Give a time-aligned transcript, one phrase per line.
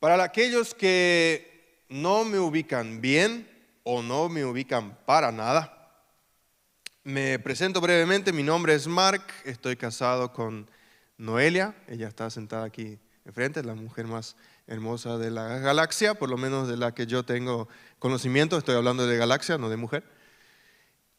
[0.00, 3.46] Para aquellos que no me ubican bien
[3.82, 5.92] o no me ubican para nada,
[7.04, 10.70] me presento brevemente, mi nombre es Mark, estoy casado con
[11.18, 14.36] Noelia, ella está sentada aquí enfrente, la mujer más
[14.66, 19.06] hermosa de la galaxia, por lo menos de la que yo tengo conocimiento, estoy hablando
[19.06, 20.02] de galaxia, no de mujer.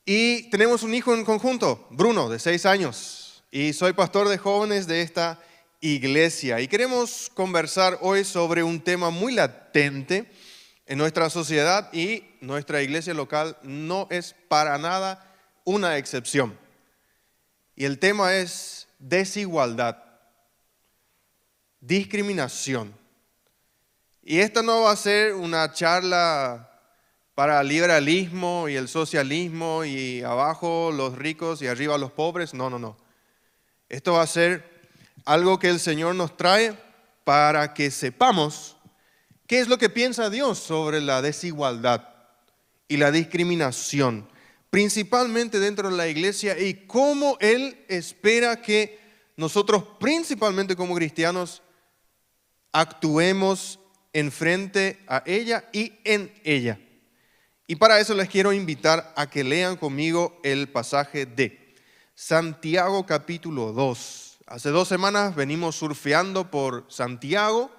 [0.06, 4.88] Y tenemos un hijo en conjunto, Bruno, de seis años, y soy pastor de jóvenes
[4.88, 5.40] de esta
[5.82, 6.62] iglesia.
[6.62, 10.32] Y queremos conversar hoy sobre un tema muy latente
[10.86, 16.58] en nuestra sociedad y nuestra iglesia local no es para nada una excepción.
[17.76, 19.98] Y el tema es desigualdad,
[21.80, 22.94] discriminación.
[24.24, 26.70] Y esta no va a ser una charla
[27.34, 32.54] para el liberalismo y el socialismo y abajo los ricos y arriba los pobres.
[32.54, 32.98] No, no, no.
[33.90, 34.71] Esto va a ser
[35.26, 36.78] algo que el Señor nos trae
[37.24, 38.78] para que sepamos
[39.48, 42.08] qué es lo que piensa Dios sobre la desigualdad
[42.88, 44.28] y la discriminación,
[44.70, 49.00] principalmente dentro de la iglesia y cómo Él espera que
[49.38, 51.62] nosotros, principalmente como cristianos,
[52.72, 53.80] actuemos
[54.14, 56.80] en frente a ella y en ella.
[57.68, 61.76] Y para eso les quiero invitar a que lean conmigo el pasaje de
[62.14, 64.31] Santiago capítulo 2.
[64.52, 67.72] Hace dos semanas venimos surfeando por Santiago.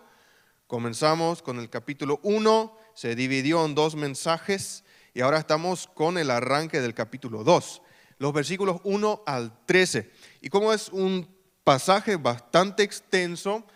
[0.67, 6.31] Comenzamos con el capítulo 1, se dividió en dos mensajes y ahora estamos con el
[6.31, 7.83] arranque del capítulo 2,
[8.17, 10.11] los versículos 1 al 13.
[10.41, 11.29] Y como es un
[11.63, 13.67] pasaje bastante extenso,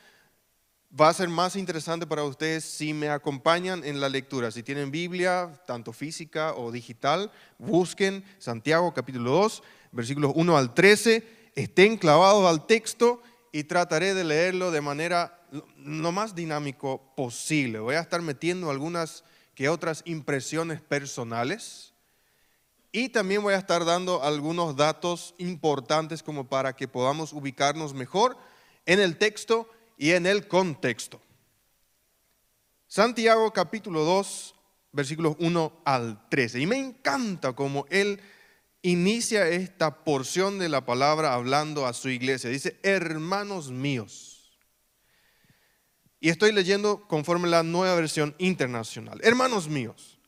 [0.99, 4.51] va a ser más interesante para ustedes si me acompañan en la lectura.
[4.51, 11.36] Si tienen Biblia, tanto física o digital, busquen Santiago capítulo 2, versículos 1 al 13,
[11.57, 15.41] estén clavados al texto y trataré de leerlo de manera
[15.79, 17.81] lo más dinámico posible.
[17.81, 21.95] Voy a estar metiendo algunas que otras impresiones personales
[22.93, 28.37] y también voy a estar dando algunos datos importantes como para que podamos ubicarnos mejor
[28.85, 31.21] en el texto y en el contexto.
[32.87, 34.55] Santiago capítulo 2,
[34.93, 36.61] versículos 1 al 13.
[36.61, 38.21] Y me encanta cómo él
[38.91, 42.51] inicia esta porción de la palabra hablando a su iglesia.
[42.51, 44.59] Dice, hermanos míos.
[46.21, 49.21] Y estoy leyendo conforme la nueva versión internacional.
[49.23, 50.19] Hermanos míos,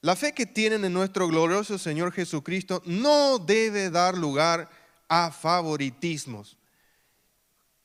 [0.00, 4.70] la fe que tienen en nuestro glorioso Señor Jesucristo no debe dar lugar
[5.08, 6.58] a favoritismos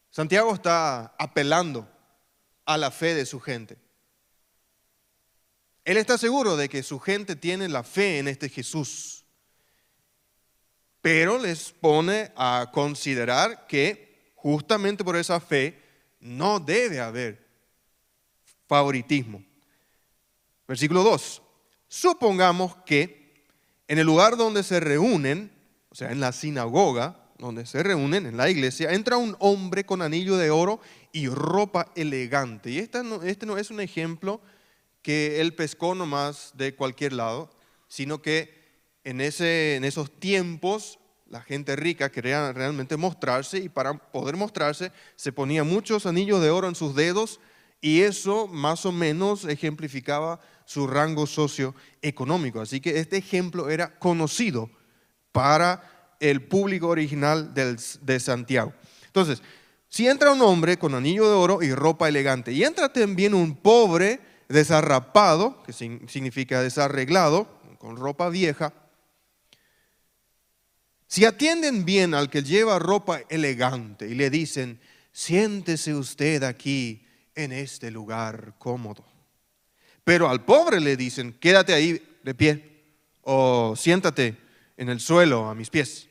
[0.09, 1.87] Santiago está apelando
[2.65, 3.77] a la fe de su gente.
[5.85, 9.18] Él está seguro de que su gente tiene la fe en este Jesús,
[11.01, 15.79] pero les pone a considerar que justamente por esa fe
[16.19, 17.47] no debe haber
[18.67, 19.43] favoritismo.
[20.67, 21.41] Versículo 2.
[21.87, 23.45] Supongamos que
[23.87, 25.51] en el lugar donde se reúnen,
[25.89, 30.01] o sea, en la sinagoga, donde se reúnen en la iglesia, entra un hombre con
[30.01, 30.79] anillo de oro
[31.11, 32.69] y ropa elegante.
[32.69, 34.41] Y este no, es un ejemplo
[35.01, 37.49] que él pescó nomás de cualquier lado,
[37.87, 38.58] sino que
[39.03, 40.99] en, ese, en esos tiempos
[41.29, 46.49] la gente rica quería realmente mostrarse y para poder mostrarse se ponía muchos anillos de
[46.49, 47.39] oro en sus dedos
[47.81, 52.61] y eso más o menos ejemplificaba su rango socioeconómico.
[52.61, 54.69] Así que este ejemplo era conocido
[55.31, 58.73] para el público original de Santiago.
[59.05, 59.41] Entonces,
[59.87, 63.55] si entra un hombre con anillo de oro y ropa elegante, y entra también un
[63.55, 67.47] pobre desarrapado, que significa desarreglado,
[67.79, 68.73] con ropa vieja,
[71.09, 74.79] si atienden bien al que lleva ropa elegante y le dicen,
[75.11, 77.03] siéntese usted aquí
[77.33, 79.03] en este lugar cómodo.
[80.03, 82.83] Pero al pobre le dicen, quédate ahí de pie
[83.23, 84.37] o siéntate
[84.77, 86.07] en el suelo a mis pies.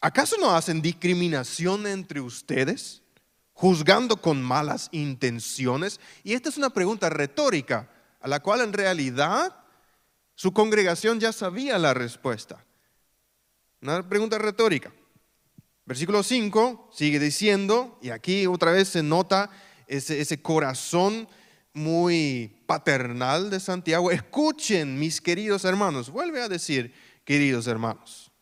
[0.00, 3.02] ¿Acaso no hacen discriminación entre ustedes,
[3.52, 6.00] juzgando con malas intenciones?
[6.24, 7.88] Y esta es una pregunta retórica,
[8.20, 9.54] a la cual en realidad
[10.34, 12.65] su congregación ya sabía la respuesta.
[13.86, 14.92] Una pregunta retórica.
[15.84, 19.48] Versículo 5 sigue diciendo, y aquí otra vez se nota
[19.86, 21.28] ese, ese corazón
[21.72, 24.10] muy paternal de Santiago.
[24.10, 26.10] Escuchen, mis queridos hermanos.
[26.10, 26.92] Vuelve a decir,
[27.24, 28.32] queridos hermanos.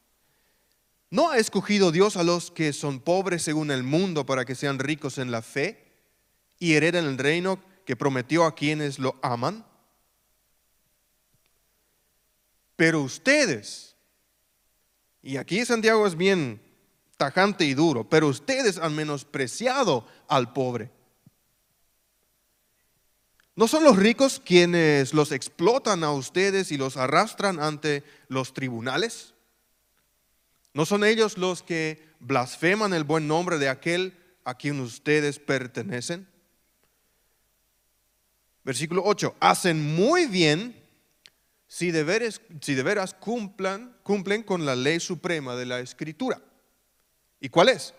[1.11, 4.79] ¿No ha escogido Dios a los que son pobres según el mundo para que sean
[4.79, 5.93] ricos en la fe
[6.59, 9.67] y hereden el reino que prometió a quienes lo aman?
[12.77, 13.94] Pero ustedes,
[15.25, 16.61] y aquí Santiago es bien
[17.17, 20.91] tajante y duro, pero ustedes han menospreciado al pobre.
[23.57, 29.33] ¿No son los ricos quienes los explotan a ustedes y los arrastran ante los tribunales?
[30.75, 36.29] ¿No son ellos los que blasfeman el buen nombre de aquel a quien ustedes pertenecen?
[38.63, 40.84] Versículo 8, hacen muy bien
[41.75, 46.41] si de, veras, cumplen con la ley suprema de la escritura.
[47.41, 47.93] ¿Y cuál es?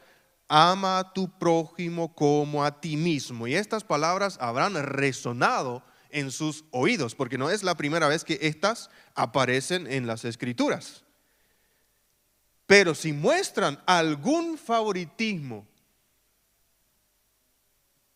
[0.48, 3.48] ama a tu prójimo como a ti mismo.
[3.48, 8.40] Y estas palabras habrán resonado en sus oídos, porque no es la primera vez que
[8.42, 11.04] estas aparecen en las escrituras.
[12.68, 15.68] Pero si muestran algún favoritismo,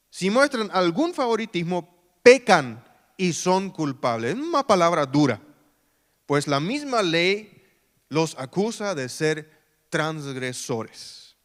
[0.09, 2.81] si muestran algún favoritismo, pecan
[3.19, 4.33] y son culpables.
[4.33, 5.41] Es una palabra dura,
[6.30, 7.60] pues la misma ley
[8.08, 9.50] los acusa de ser
[9.90, 11.36] transgresores.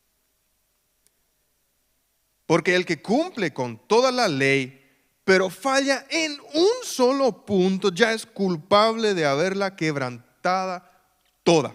[2.44, 4.86] Porque el que cumple con toda la ley,
[5.24, 11.02] pero falla en un solo punto, ya es culpable de haberla quebrantada
[11.42, 11.74] toda.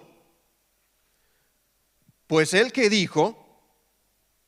[2.28, 3.60] Pues el que dijo,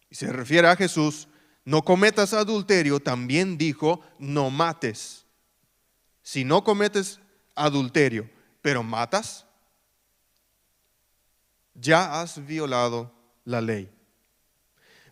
[0.08, 1.28] y se refiere a Jesús,
[1.66, 5.26] no cometas adulterio, también dijo, no mates.
[6.22, 7.20] Si no cometes
[7.56, 8.30] adulterio,
[8.62, 9.46] pero matas,
[11.74, 13.12] ya has violado
[13.46, 13.90] la ley.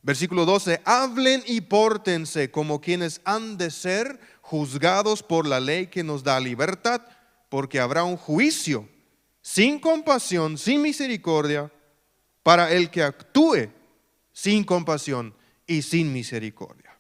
[0.01, 6.03] Versículo 12, hablen y pórtense como quienes han de ser juzgados por la ley que
[6.03, 7.01] nos da libertad,
[7.49, 8.87] porque habrá un juicio
[9.41, 11.71] sin compasión, sin misericordia,
[12.43, 13.69] para el que actúe
[14.31, 15.35] sin compasión
[15.67, 16.97] y sin misericordia.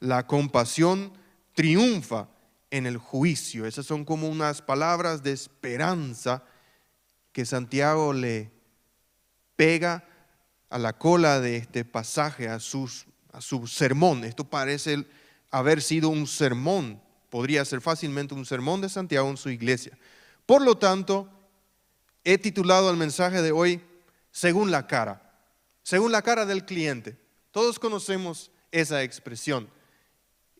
[0.00, 1.12] La compasión
[1.54, 2.28] triunfa
[2.70, 3.66] en el juicio.
[3.66, 6.42] Esas son como unas palabras de esperanza
[7.32, 8.50] que Santiago le
[9.56, 10.04] pega
[10.70, 14.24] a la cola de este pasaje, a, sus, a su sermón.
[14.24, 15.06] Esto parece
[15.50, 19.96] haber sido un sermón, podría ser fácilmente un sermón de Santiago en su iglesia.
[20.44, 21.30] Por lo tanto,
[22.24, 23.80] he titulado el mensaje de hoy
[24.30, 25.32] según la cara,
[25.82, 27.16] según la cara del cliente.
[27.50, 29.68] Todos conocemos esa expresión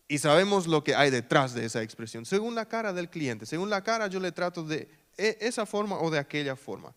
[0.07, 2.25] y sabemos lo que hay detrás de esa expresión.
[2.25, 5.99] Según la cara del cliente, según la cara yo le trato de e, esa forma
[5.99, 6.93] o de aquella forma.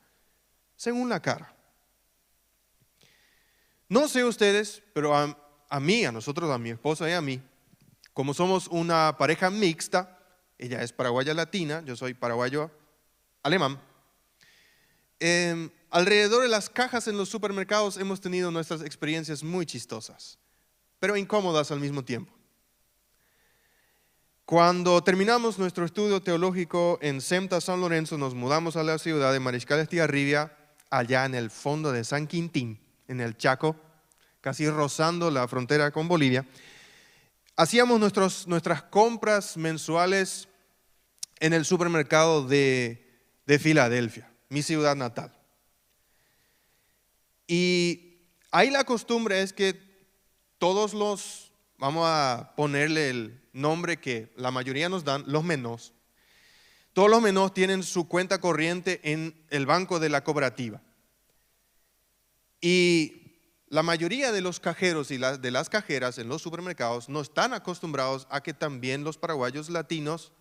[0.76, 1.54] Según la cara.
[3.88, 7.42] No sé ustedes, pero a, mí, a nosotros, a mi esposa y a mí,
[8.14, 10.16] como somos una pareja mixta,
[10.58, 12.70] ella es paraguaya latina, yo soy paraguayo
[13.42, 13.80] alemán,
[15.18, 20.38] em, alrededor de las cajas en los supermercados hemos tenido nuestras experiencias muy chistosas,
[21.00, 22.39] pero incómodas al mismo tiempo.
[24.50, 29.38] Cuando terminamos nuestro estudio teológico en SEMTA San Lorenzo, nos mudamos a la ciudad de
[29.38, 30.52] Mariscal Estigarribia,
[30.90, 33.76] allá en el fondo de San Quintín en el Chaco,
[34.40, 36.44] casi rozando la frontera con Bolivia,
[37.54, 40.48] hacíamos nuestros, nuestras compras mensuales
[41.38, 43.08] en el supermercado de,
[43.46, 45.32] de Filadelfia, mi ciudad natal.
[47.46, 48.18] Y
[48.50, 49.80] ahí la costumbre es que
[50.58, 51.49] todos los,
[51.80, 55.94] vamos a ponerle el nombre que la mayoría nos dan, los menos,
[56.92, 60.82] todos los menos tienen su cuenta corriente en el banco de la cooperativa.
[62.60, 63.38] Y
[63.68, 68.26] la mayoría de los cajeros y de las cajeras en los supermercados no están acostumbrados
[68.30, 70.32] a que también los paraguayos latinos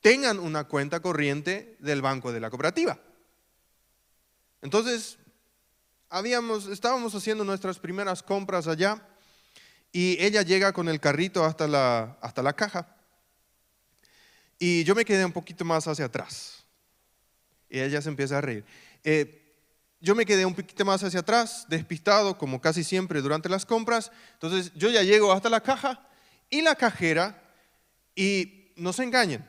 [0.00, 3.00] tengan una cuenta corriente del banco de la cooperativa.
[4.60, 5.18] Entonces,
[6.08, 9.08] habíamos, estábamos haciendo nuestras primeras compras allá
[9.92, 12.96] y ella llega con el carrito hasta la, hasta la caja
[14.64, 16.62] y yo me quedé un poquito más hacia atrás.
[17.68, 18.64] Y ella se empieza a reír.
[19.02, 19.42] Eh,
[20.00, 24.12] yo me quedé un poquito más hacia atrás, despistado, como casi siempre durante las compras.
[24.34, 26.08] Entonces yo ya llego hasta la caja
[26.48, 27.42] y la cajera,
[28.14, 29.44] y no se engañen,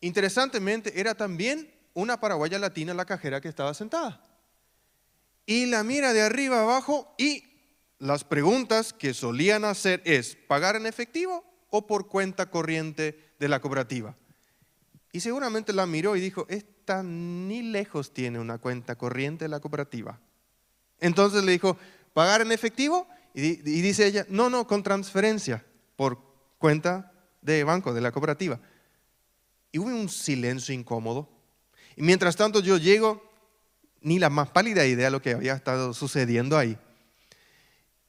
[0.00, 4.20] interesantemente era también una paraguaya latina la cajera que estaba sentada.
[5.46, 7.44] Y la mira de arriba abajo y
[8.04, 13.60] las preguntas que solían hacer es, ¿pagar en efectivo o por cuenta corriente de la
[13.60, 14.14] cooperativa?
[15.10, 16.46] Y seguramente la miró y dijo,
[17.02, 20.20] ni lejos tiene una cuenta corriente de la cooperativa.
[21.00, 21.78] Entonces le dijo,
[22.12, 23.08] ¿pagar en efectivo?
[23.32, 25.64] Y, dice ella, no, no, con transferencia
[25.96, 26.18] por
[26.58, 28.60] cuenta de banco de la cooperativa.
[29.72, 31.30] Y hubo un silencio incómodo.
[31.96, 33.22] Y mientras tanto yo llego,
[34.02, 36.78] ni la más pálida idea de lo que había estado sucediendo ahí.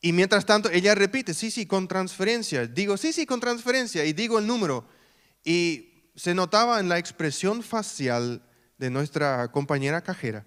[0.05, 2.67] Y mientras tanto ella repite, sí, sí, con transferencia.
[2.67, 4.05] Digo, sí, sí, con transferencia.
[4.05, 4.87] Y digo el número.
[5.43, 8.43] Y se notaba en la expresión facial
[8.77, 10.45] de nuestra compañera cajera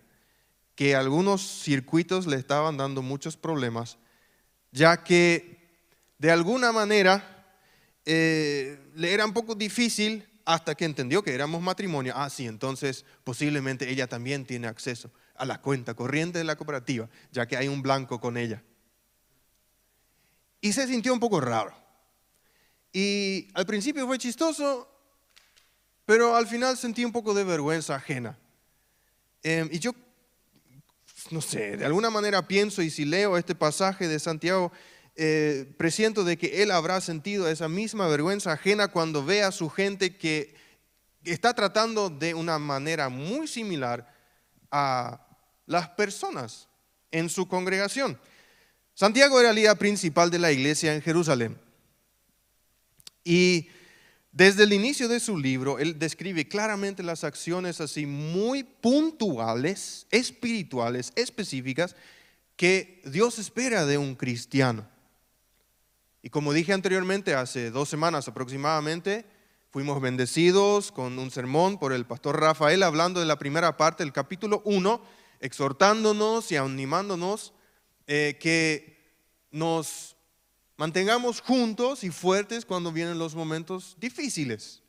[0.77, 3.99] que algunos circuitos le estaban dando muchos problemas,
[4.71, 5.59] ya que
[6.19, 7.59] de alguna manera
[8.07, 12.13] eh, le era un poco difícil hasta que entendió que éramos matrimonio.
[12.15, 17.09] Ah, sí, entonces posiblemente ella también tiene acceso a la cuenta corriente de la cooperativa,
[17.33, 18.63] ya que hay un blanco con ella.
[20.61, 21.75] Y se sintió un poco raro.
[22.93, 24.89] Y al principio fue chistoso,
[26.05, 28.39] pero al final sentí un poco de vergüenza ajena.
[29.43, 29.93] Em, y yo,
[31.31, 34.73] no sé, de alguna manera pienso y si leo este pasaje de Santiago,
[35.15, 39.69] eh, presiento de que él habrá sentido esa misma vergüenza ajena cuando ve a su
[39.69, 40.55] gente que
[41.25, 44.13] está tratando de una manera muy similar
[44.71, 45.27] a
[45.67, 46.69] las personas
[47.11, 48.19] en su congregación.
[48.99, 51.57] Santiago era el líder principal de la iglesia en Jerusalén.
[53.23, 53.69] Y
[54.33, 61.13] desde el inicio de su libro, él describe claramente las acciones así muy puntuales, espirituales,
[61.15, 61.95] específicas,
[62.57, 64.85] que Dios espera de un cristiano.
[66.21, 69.27] Y como dije anteriormente, hace dos semanas aproximadamente,
[69.71, 74.13] fuimos bendecidos con un sermón por el pastor Rafael hablando de la primera parte del
[74.13, 75.01] capítulo 1,
[75.39, 77.53] exhortándonos y animándonos
[78.09, 78.97] eh, que
[79.51, 80.17] nos
[80.79, 84.83] mantengamos juntos y fuertes cuando vienen los momentos difíciles.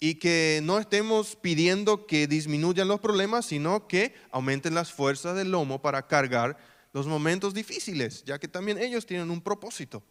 [0.00, 5.50] Y que no estemos pidiendo que disminuyan los problemas, sino que aumenten las fuerzas del
[5.50, 6.56] lomo para cargar
[6.94, 10.02] los momentos difíciles, ya que también ellos tienen un propósito.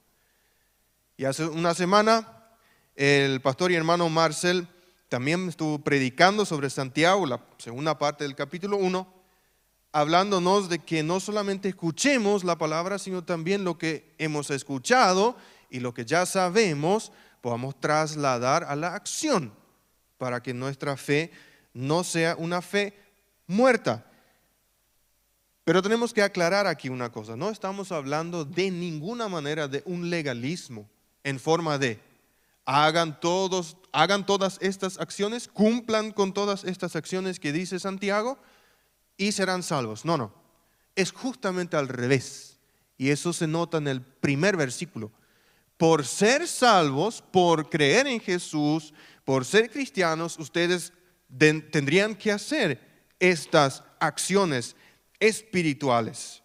[1.18, 2.46] Y hace una semana
[2.96, 4.68] el pastor y hermano Marcel
[5.10, 9.17] también estuvo predicando sobre Santiago, la segunda parte del capítulo 1,
[9.92, 15.38] hablándonos de que no solamente escuchemos la palabra, sino también lo que hemos escuchado
[15.70, 19.54] y lo que ya sabemos podamos trasladar a la acción
[20.18, 21.32] para que nuestra fe
[21.74, 22.98] no sea una fe
[23.46, 24.06] muerta.
[25.64, 30.10] Pero tenemos que aclarar aquí una cosa, no estamos hablando de ninguna manera de un
[30.10, 30.90] legalismo
[31.24, 32.00] en forma de
[32.66, 38.38] hagan todos hagan todas estas acciones, cumplan con todas estas acciones que dice Santiago,
[39.18, 40.06] y serán salvos.
[40.06, 40.34] No, no.
[40.96, 42.58] Es justamente al revés.
[42.98, 45.12] Y eso se nota en el primer versículo.
[45.78, 48.94] Por ser salvos, por creer en Jesús,
[49.24, 50.94] por ser cristianos, ustedes
[51.72, 54.76] tendrían que hacer estas acciones
[55.20, 56.42] espirituales.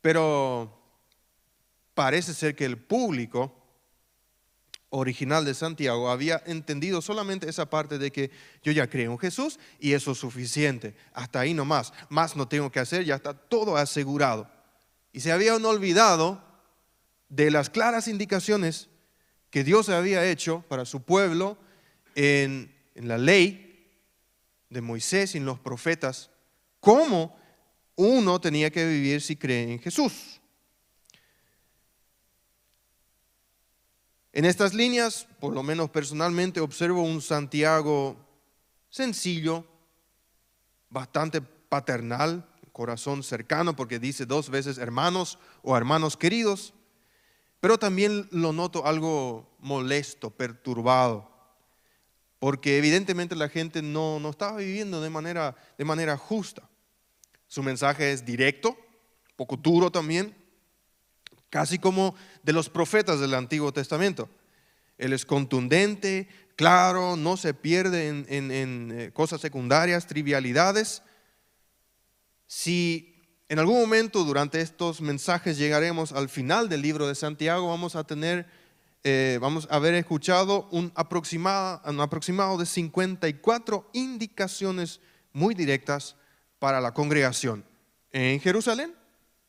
[0.00, 0.80] Pero
[1.94, 3.63] parece ser que el público
[4.94, 8.30] original de Santiago había entendido solamente esa parte de que
[8.62, 10.94] yo ya creo en Jesús y eso es suficiente.
[11.12, 11.92] Hasta ahí nomás.
[12.08, 14.48] Más no tengo que hacer, ya está todo asegurado.
[15.12, 16.42] Y se habían olvidado
[17.28, 18.88] de las claras indicaciones
[19.50, 21.58] que Dios había hecho para su pueblo
[22.14, 23.90] en, en la ley
[24.70, 26.30] de Moisés y en los profetas,
[26.80, 27.36] cómo
[27.96, 30.40] uno tenía que vivir si cree en Jesús.
[34.36, 38.16] En estas líneas, por lo menos personalmente, observo un Santiago
[38.90, 39.64] sencillo,
[40.90, 46.74] bastante paternal, corazón cercano, porque dice dos veces hermanos o hermanos queridos,
[47.60, 51.30] pero también lo noto algo molesto, perturbado,
[52.40, 56.68] porque evidentemente la gente no, no estaba viviendo de manera, de manera justa.
[57.46, 58.76] Su mensaje es directo,
[59.36, 60.36] poco duro también,
[61.54, 64.28] casi como de los profetas del Antiguo Testamento.
[64.98, 71.02] Él es contundente, claro, no se pierde en, eh, cosas secundarias, trivialidades.
[72.48, 77.94] Si en algún momento durante estos mensajes llegaremos al final del libro de Santiago, vamos
[77.94, 78.48] a tener,
[79.04, 85.00] eh, vamos a haber escuchado un aproximado, un aproximado de 54 indicaciones
[85.32, 86.16] muy directas
[86.58, 87.64] para la congregación
[88.10, 89.03] en Jerusalén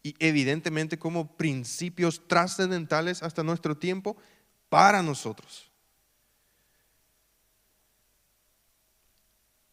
[0.05, 4.15] y evidentemente como principios trascendentales hasta nuestro tiempo
[4.69, 5.71] para nosotros.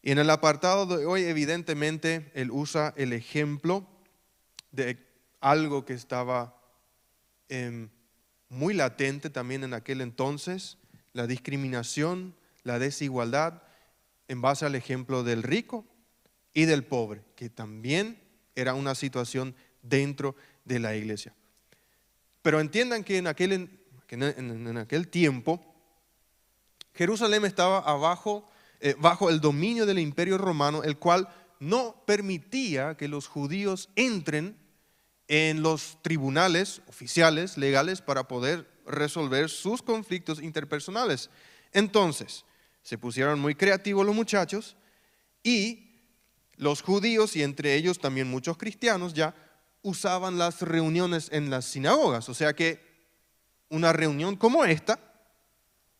[0.01, 3.87] Y en el apartado de hoy, evidentemente, él usa el ejemplo
[4.71, 4.97] de
[5.39, 6.59] algo que estaba
[7.47, 7.89] em,
[8.49, 10.79] muy latente también en aquel entonces,
[11.13, 13.61] la discriminación, la desigualdad,
[14.27, 15.85] en base al ejemplo del rico
[16.55, 18.19] y del pobre, que también
[18.55, 20.35] era una situación dentro
[20.65, 21.35] de la iglesia.
[22.41, 23.69] Pero entiendan que en aquel,
[24.09, 25.63] en, aquel tiempo
[26.95, 28.49] Jerusalén estaba abajo,
[28.79, 34.57] eh, bajo el dominio del imperio romano, el cual no permitía que los judíos entren
[35.27, 41.29] en los tribunales oficiales, legales, para poder resolver sus conflictos interpersonales.
[41.71, 42.45] Entonces,
[42.83, 44.75] se pusieron muy creativos los muchachos
[45.41, 45.93] y
[46.57, 49.33] los judíos y entre ellos también muchos cristianos ya
[49.83, 52.27] usaban las reuniones en las sinagogas.
[52.29, 52.81] O sea que
[53.69, 54.99] una reunión como esta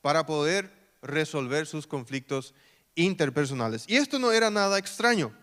[0.02, 0.72] para poder
[1.02, 2.54] resolver sus conflictos
[2.96, 3.86] interpersonales.
[3.88, 5.34] Y esto no era nada extraño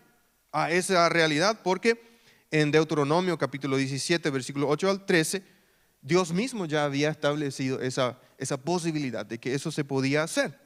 [0.51, 2.19] a esa realidad porque
[2.49, 5.43] en Deuteronomio capítulo 17, versículo 8 al 13,
[6.01, 10.59] Dios mismo ya había establecido esa, esa posibilidad de que eso se podía hacer.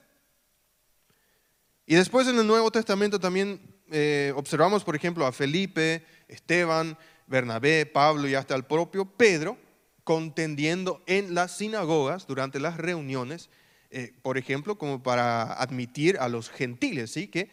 [1.86, 7.86] Y después en el Nuevo Testamento también eh, observamos, por ejemplo, a Felipe, Esteban, Bernabé,
[7.86, 9.58] Pablo y hasta el propio Pedro
[10.04, 13.50] contendiendo en las sinagogas durante las reuniones,
[13.90, 17.28] eh, por ejemplo, como para admitir a los gentiles, ¿sí?
[17.28, 17.50] que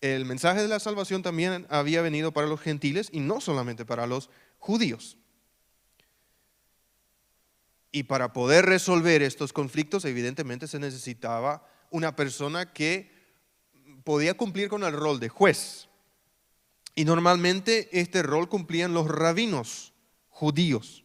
[0.00, 4.06] el mensaje de la salvación también había venido para los gentiles y no solamente para
[4.06, 5.18] los judíos.
[7.92, 13.12] Y para poder resolver estos conflictos, evidentemente se necesitaba una persona que
[14.02, 15.88] podía cumplir con el rol de juez.
[16.94, 19.92] Y normalmente este rol cumplían los rabinos
[20.28, 21.04] judíos.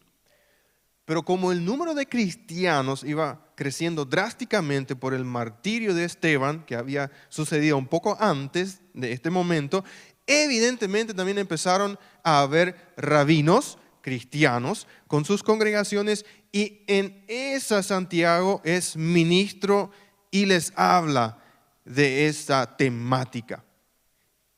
[1.06, 6.76] Pero como el número de cristianos iba creciendo drásticamente por el martirio de Esteban, que
[6.76, 9.86] había sucedido un poco antes de este momento,
[10.26, 18.96] evidentemente también empezaron a haber rabinos cristianos con sus congregaciones y en esa Santiago es
[18.96, 19.92] ministro
[20.30, 21.40] y les habla
[21.86, 23.64] de esta temática.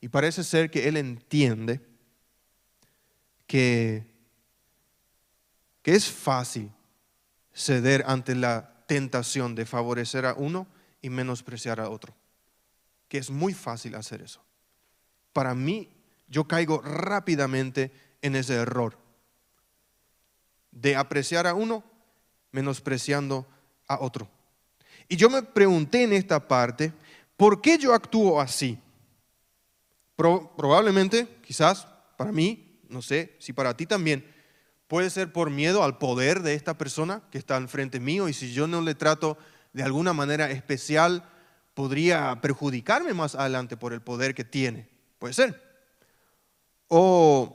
[0.01, 1.81] Y parece ser que él entiende
[3.47, 4.09] que
[5.81, 6.71] que es fácil
[7.53, 10.67] ceder ante la tentación de favorecer a uno
[11.01, 12.13] y menospreciar a otro.
[13.07, 14.41] Que es muy fácil hacer eso.
[15.33, 15.89] Para mí,
[16.27, 17.91] yo caigo rápidamente
[18.21, 18.97] en ese error
[20.71, 21.83] de apreciar a uno
[22.51, 23.47] menospreciando
[23.87, 24.29] a otro.
[25.07, 26.93] Y yo me pregunté en esta parte,
[27.35, 28.77] ¿por qué yo actúo así?
[30.19, 34.25] Probablemente, quizás para mí, no sé si para ti también,
[34.89, 38.53] Puede ser por miedo al poder de esta persona que está enfrente mío y si
[38.53, 39.37] yo no le trato
[39.71, 41.29] de alguna manera especial,
[41.75, 44.89] podría perjudicarme más adelante por el poder que tiene.
[45.19, 45.61] Puede ser.
[46.87, 47.53] O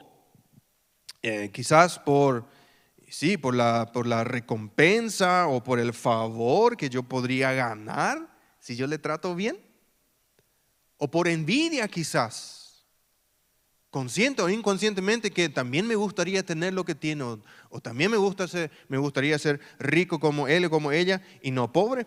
[1.22, 2.46] eh, quizás por,
[3.08, 8.28] sí, por la, por la recompensa o por el favor que yo podría ganar
[8.60, 9.58] si yo le trato bien.
[11.04, 12.82] O por envidia quizás
[13.90, 18.48] consciente o inconscientemente que también me gustaría tener lo que tiene o, también me, gusta
[18.48, 22.06] ser, me gustaría ser rico como él o como ella y no pobre.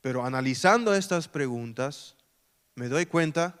[0.00, 2.16] Pero analizando estas preguntas,
[2.74, 3.60] me doy cuenta,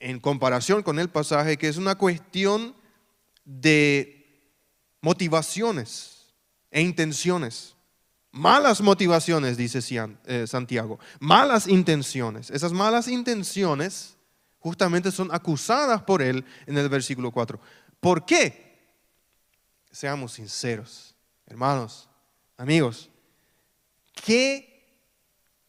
[0.00, 2.74] en comparación con el pasaje, que es una cuestión
[3.44, 4.56] de
[5.02, 6.32] motivaciones
[6.70, 7.73] e intenciones.
[8.34, 9.78] Malas motivaciones, dice
[10.26, 12.50] eh, Santiago, malas intenciones.
[12.50, 14.16] Esas malas intenciones
[14.58, 17.60] justamente son acusadas por él en el versículo 4.
[18.00, 18.90] ¿Por qué?
[19.92, 21.14] Seamos sinceros,
[21.46, 22.08] hermanos,
[22.56, 23.08] amigos.
[24.12, 24.84] ¿Qué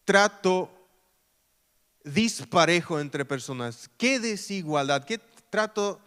[0.04, 0.72] trato
[2.04, 3.92] disparejo entre personas?
[3.96, 5.06] ¿Qué desigualdad?
[5.06, 5.20] ¿Qué
[5.52, 6.00] trato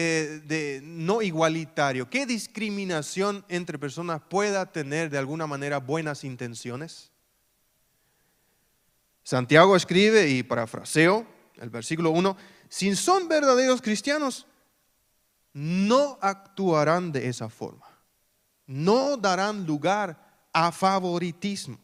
[0.00, 7.10] eh, de no igualitario, ¿qué discriminación entre personas pueda tener de alguna manera buenas intenciones?
[9.24, 12.36] Santiago escribe, y parafraseo el versículo 1,
[12.68, 14.46] si son verdaderos cristianos,
[15.52, 17.88] no actuarán de esa forma,
[18.68, 21.76] no darán lugar a favoritismo.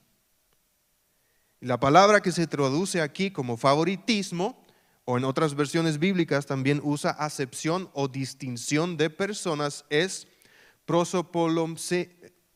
[1.58, 4.63] La palabra que se traduce aquí como favoritismo
[5.04, 10.26] o en otras versiones bíblicas también usa acepción o distinción de personas, es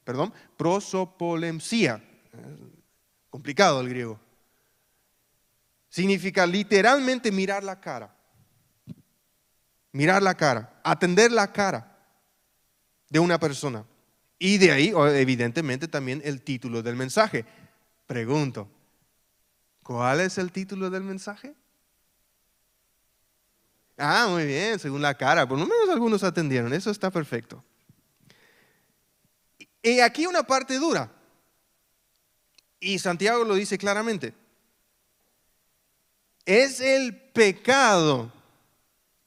[0.05, 2.03] perdón, prosopolemsia.
[3.29, 4.19] Complicado el griego.
[5.91, 8.15] Significa literalmente mirar la cara.
[9.93, 11.99] Mirar la cara, atender la cara
[13.09, 13.85] de una persona.
[14.39, 17.45] Y de ahí, evidentemente, también el título del mensaje.
[18.07, 18.69] Pregunto,
[19.83, 21.55] ¿cuál es el título del mensaje?
[23.99, 25.47] Ah, muy bien, según la cara.
[25.47, 26.73] Por lo menos algunos atendieron.
[26.73, 27.63] Eso está perfecto.
[29.83, 31.11] Y aquí una parte dura.
[32.81, 34.35] Y Santiago lo dice claramente.
[36.47, 38.33] Es el pecado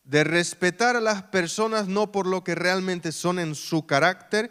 [0.03, 4.49] de respetar a las personas no por lo que realmente son en su carácter,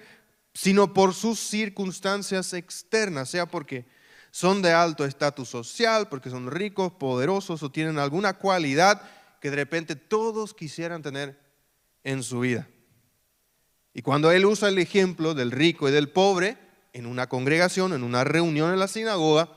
[0.53, 3.87] sino por sus circunstancias externas, sea porque
[4.31, 9.03] son de alto estatus social, porque son ricos, poderosos o tienen alguna cualidad
[9.41, 11.39] que de repente todos quisieran tener
[12.05, 12.69] en su vida.
[13.93, 16.57] Y cuando él usa el ejemplo del rico y del pobre
[16.93, 19.49] en una congregación, en una reunión en la sinagoga,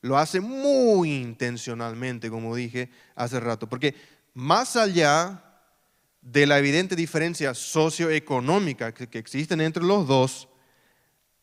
[0.00, 3.94] lo hace muy intencionalmente, como dije hace rato, porque
[4.34, 5.44] más allá
[6.20, 10.48] de la evidente diferencia socioeconómica que, existen entre los dos,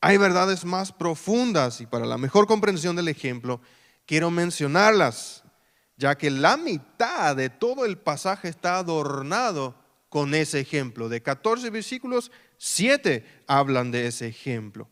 [0.01, 3.61] hay verdades más profundas y para la mejor comprensión del ejemplo,
[4.05, 5.43] quiero mencionarlas,
[5.99, 9.75] ya que la mitad de todo el pasaje está adornado
[10.07, 11.09] con ese ejemplo.
[11.09, 14.87] De 14 versículos, 7 hablan de ese ejemplo.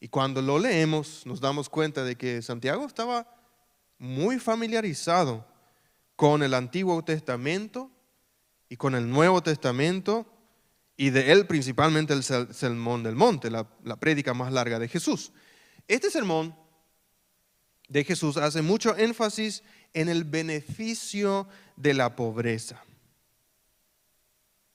[0.00, 3.32] Y cuando lo leemos, nos damos cuenta de que Santiago estaba
[3.98, 5.46] muy familiarizado
[6.16, 7.88] con el Antiguo Testamento
[8.68, 10.26] y con el Nuevo Testamento
[10.96, 15.32] y de él principalmente el Sermón del Monte, la, la prédica más larga de Jesús.
[15.86, 16.54] Este sermón
[17.90, 22.82] de Jesús hace mucho énfasis en el beneficio de la pobreza.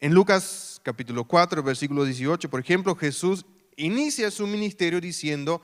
[0.01, 3.45] En Lucas capítulo 4, versículo 18, por ejemplo, Jesús
[3.78, 5.62] inicia su ministerio diciendo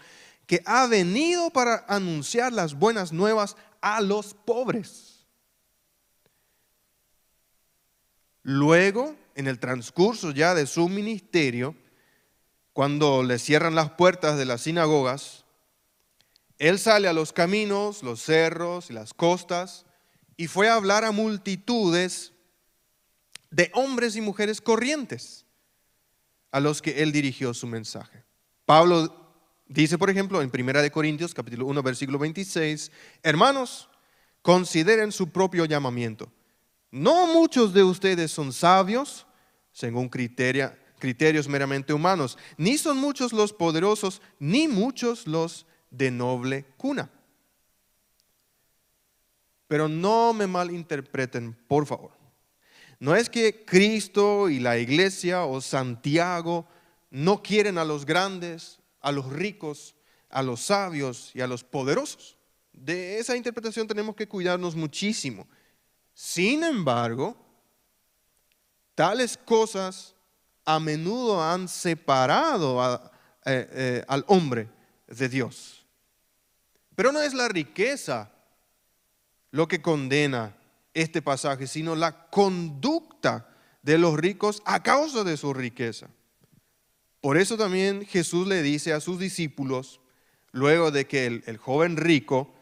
[0.47, 5.27] que ha venido para anunciar las buenas nuevas a los pobres.
[8.43, 11.75] Luego, en el transcurso ya de su ministerio,
[12.71, 15.40] cuando le cierran las puertas de las sinagogas,
[16.61, 19.83] él sale a los caminos, los cerros y las costas
[20.37, 22.33] y fue a hablar a multitudes
[23.49, 25.47] de hombres y mujeres corrientes
[26.51, 28.23] a los que él dirigió su mensaje.
[28.63, 29.33] Pablo
[29.65, 32.91] dice, por ejemplo, en 1 Corintios capítulo 1, versículo 26,
[33.23, 33.89] hermanos,
[34.43, 36.31] consideren su propio llamamiento.
[36.91, 39.25] No muchos de ustedes son sabios,
[39.71, 47.11] según criterios meramente humanos, ni son muchos los poderosos, ni muchos los de noble cuna.
[49.67, 52.11] Pero no me malinterpreten, por favor.
[52.99, 56.67] No es que Cristo y la iglesia o Santiago
[57.09, 59.95] no quieren a los grandes, a los ricos,
[60.29, 62.37] a los sabios y a los poderosos.
[62.71, 65.47] De esa interpretación tenemos que cuidarnos muchísimo.
[66.13, 67.35] Sin embargo,
[68.95, 70.15] tales cosas
[70.65, 73.11] a menudo han separado
[73.45, 74.69] eh, eh, al hombre
[75.07, 75.80] de Dios.
[77.01, 78.31] Pero no es la riqueza
[79.49, 80.55] lo que condena
[80.93, 83.49] este pasaje, sino la conducta
[83.81, 86.09] de los ricos a causa de su riqueza.
[87.19, 89.99] Por eso también Jesús le dice a sus discípulos,
[90.51, 92.53] luego de que el, el joven rico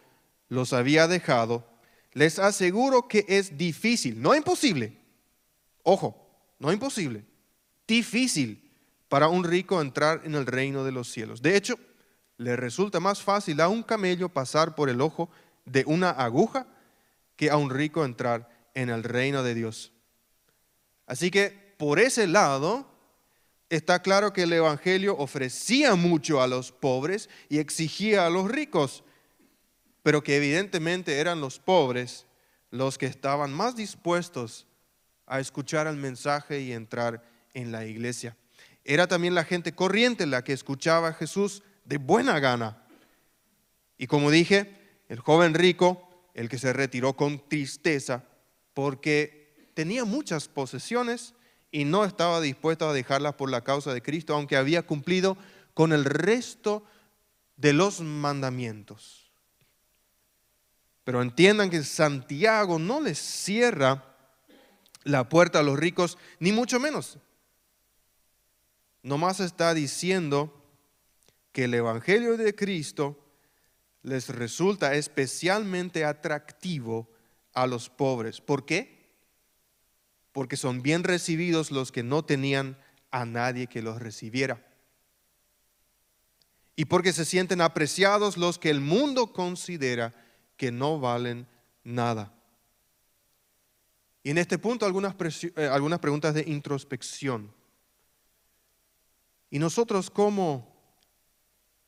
[0.48, 1.68] los había dejado,
[2.14, 4.98] les aseguro que es difícil, no imposible,
[5.84, 6.16] ojo,
[6.60, 7.26] no imposible,
[7.86, 8.72] difícil
[9.10, 11.42] para un rico entrar en el reino de los cielos.
[11.42, 11.78] De hecho,
[12.40, 15.30] le resulta más fácil a un camello pasar por el ojo
[15.66, 16.66] de una aguja
[17.36, 19.92] que a un rico entrar en el reino de Dios.
[21.06, 22.90] Así que por ese lado
[23.70, 29.04] está claro que el Evangelio ofrecía mucho a los pobres y exigía a los ricos,
[30.02, 32.26] pero que evidentemente eran los pobres
[32.72, 34.66] los que estaban más dispuestos
[35.28, 37.22] a escuchar el mensaje y entrar
[37.54, 38.38] en la iglesia.
[38.86, 42.78] Era también la gente corriente la que escuchaba a Jesús de buena gana.
[43.98, 48.24] Y como dije, el joven rico el que se retiró con tristeza
[48.76, 51.34] porque tenía muchas posesiones
[51.72, 55.36] y no estaba dispuesto a dejarlas por la causa de Cristo, aunque había cumplido
[55.74, 56.86] con el resto
[57.58, 59.32] de los mandamientos.
[61.04, 64.16] Pero entiendan que Santiago no les cierra
[65.04, 67.18] la puerta a los ricos, ni mucho menos.
[69.02, 70.59] Nomás está diciendo
[71.52, 73.18] que el Evangelio de Cristo
[74.04, 77.10] les resulta especialmente atractivo
[77.54, 78.42] a los pobres.
[78.42, 79.14] ¿Por qué?
[80.32, 82.78] Porque son bien recibidos los que no tenían
[83.12, 84.66] a nadie que los recibiera.
[86.76, 90.16] Y porque se sienten apreciados los que el mundo considera
[90.56, 91.48] que no valen
[91.84, 92.34] nada.
[94.24, 97.54] Y en este punto algunas, eh, algunas preguntas de introspección.
[99.50, 100.79] ¿Y nosotros cómo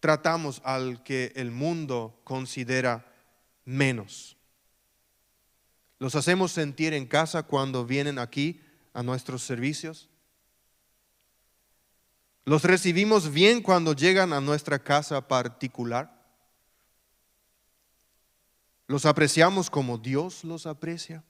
[0.01, 3.05] tratamos al que el mundo considera
[3.63, 4.35] menos.
[5.99, 8.59] Los hacemos sentir en casa cuando vienen aquí
[8.93, 10.09] a nuestros servicios.
[12.43, 16.19] Los recibimos bien cuando llegan a nuestra casa particular.
[18.87, 21.23] Los apreciamos como Dios los aprecia.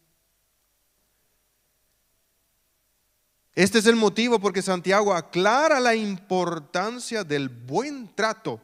[3.53, 8.61] Este es el motivo porque Santiago aclara la importancia del buen trato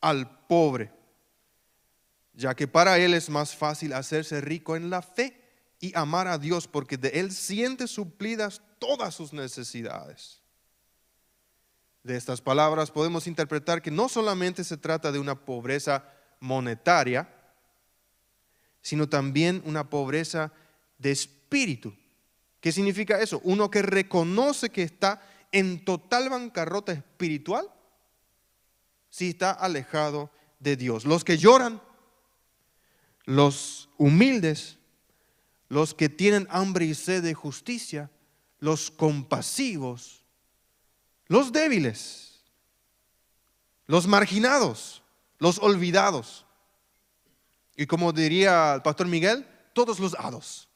[0.00, 0.92] al pobre,
[2.32, 5.40] ya que para él es más fácil hacerse rico en la fe
[5.78, 10.40] y amar a Dios porque de él siente suplidas todas sus necesidades.
[12.02, 16.04] De estas palabras podemos interpretar que no solamente se trata de una pobreza
[16.40, 17.32] monetaria,
[18.82, 20.52] sino también una pobreza
[20.98, 21.94] de espíritu
[22.64, 23.42] ¿Qué significa eso?
[23.44, 25.20] Uno que reconoce que está
[25.52, 27.70] en total bancarrota espiritual
[29.10, 31.04] si está alejado de Dios.
[31.04, 31.82] Los que lloran,
[33.26, 34.78] los humildes,
[35.68, 38.10] los que tienen hambre y sed de justicia,
[38.60, 40.24] los compasivos,
[41.26, 42.40] los débiles,
[43.86, 45.02] los marginados,
[45.36, 46.46] los olvidados.
[47.76, 50.70] Y como diría el pastor Miguel, todos los hados.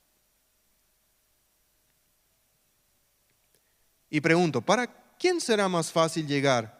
[4.10, 4.86] Y pregunto, ¿para
[5.18, 6.78] quién será más fácil llegar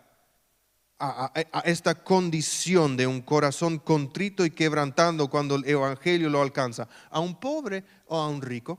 [0.99, 1.33] a,
[1.65, 6.89] esta condición de un corazón contrito y quebrantando cuando el Evangelio lo alcanza?
[7.11, 8.79] ¿A un pobre o a un rico?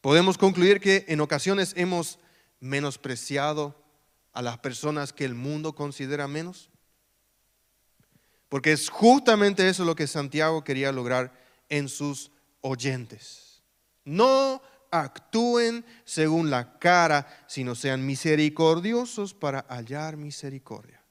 [0.00, 2.18] Podemos concluir que en ocasiones hemos
[2.60, 3.74] menospreciado
[4.32, 6.70] a las personas que el mundo considera menos.
[8.48, 11.32] Porque es justamente eso lo que Santiago quería lograr
[11.68, 13.62] en sus oyentes.
[14.04, 21.02] No actúen según la cara, sino sean misericordiosos para hallar misericordia.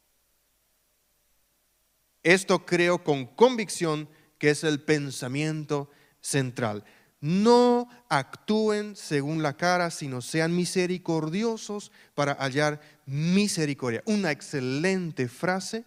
[2.24, 5.90] Esto creo con convicción que es el pensamiento
[6.22, 6.84] central.
[7.22, 14.04] No actúen según la cara, sino sean misericordiosos para hallar misericordia.
[14.06, 15.86] Una excelente frase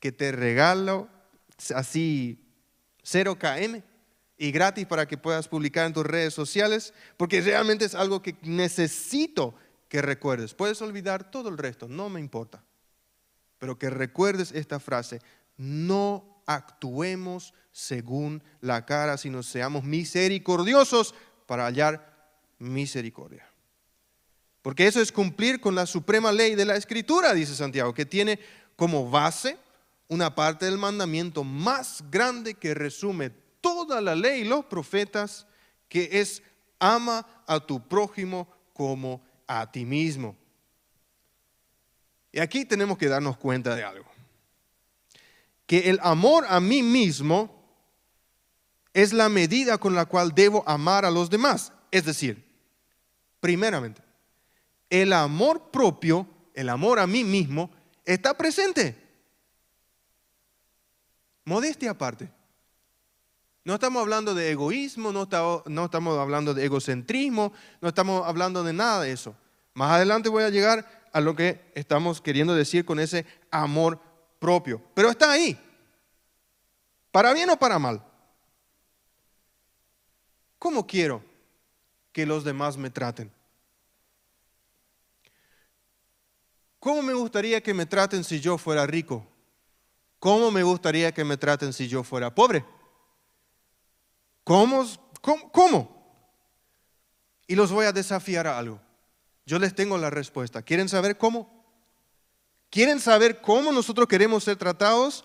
[0.00, 1.08] que te regalo
[1.74, 2.38] así
[3.02, 3.89] 0 km
[4.40, 8.38] y gratis para que puedas publicar en tus redes sociales, porque realmente es algo que
[8.40, 9.54] necesito
[9.86, 10.54] que recuerdes.
[10.54, 12.64] Puedes olvidar todo el resto, no me importa.
[13.58, 15.20] Pero que recuerdes esta frase,
[15.58, 23.46] no actuemos según la cara, sino seamos misericordiosos para hallar misericordia.
[24.62, 28.40] Porque eso es cumplir con la suprema ley de la escritura, dice Santiago, que tiene
[28.74, 29.58] como base
[30.08, 35.46] una parte del mandamiento más grande que resume toda la ley y los profetas,
[35.88, 36.42] que es
[36.78, 40.36] ama a tu prójimo como a ti mismo.
[42.32, 44.08] Y aquí tenemos que darnos cuenta de algo.
[45.66, 47.60] Que el amor a mí mismo
[48.92, 51.72] es la medida con la cual debo amar a los demás.
[51.90, 52.44] Es decir,
[53.40, 54.02] primeramente,
[54.88, 57.70] el amor propio, el amor a mí mismo,
[58.04, 58.96] está presente.
[61.44, 62.30] Modestia aparte.
[63.64, 69.02] No estamos hablando de egoísmo, no, estamos hablando de egocentrismo, no estamos hablando de nada
[69.02, 69.34] de eso.
[69.74, 74.00] Más adelante voy a llegar a lo que estamos queriendo decir con ese amor
[74.38, 74.82] propio.
[74.94, 75.58] Pero está ahí.
[77.10, 78.02] ¿Para bien o para mal?
[80.58, 81.22] ¿Cómo quiero
[82.12, 83.30] que los demás me traten?
[86.78, 89.26] ¿Cómo me gustaría que me traten si yo fuera rico?
[90.18, 92.64] ¿Cómo me gustaría que me traten si yo fuera pobre?
[94.50, 94.84] ¿Cómo?
[95.52, 96.26] ¿Cómo?
[97.46, 98.80] Y los voy a desafiar a algo.
[99.46, 100.60] Yo les tengo la respuesta.
[100.60, 101.64] ¿Quieren saber cómo?
[102.68, 105.24] ¿Quieren saber cómo nosotros queremos ser tratados?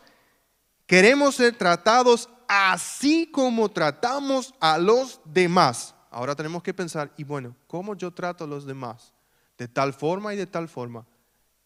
[0.85, 5.95] Queremos ser tratados así como tratamos a los demás.
[6.11, 9.11] Ahora tenemos que pensar, y bueno, ¿cómo yo trato a los demás?
[9.57, 11.03] De tal forma y de tal forma.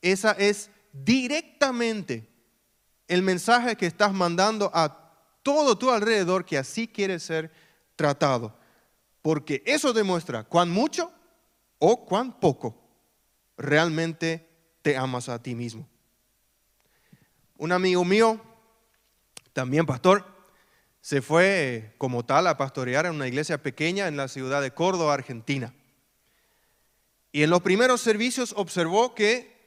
[0.01, 2.25] Esa es directamente
[3.09, 5.08] el mensaje que estás mandando a
[5.49, 7.51] todo tu alrededor que así quiere ser
[7.95, 8.55] tratado.
[9.23, 11.11] Porque eso demuestra cuán mucho
[11.79, 12.79] o cuán poco
[13.57, 14.47] realmente
[14.83, 15.89] te amas a ti mismo.
[17.57, 18.39] Un amigo mío,
[19.51, 20.23] también pastor,
[21.01, 25.15] se fue como tal a pastorear en una iglesia pequeña en la ciudad de Córdoba,
[25.15, 25.73] Argentina.
[27.31, 29.57] Y en los primeros servicios observó que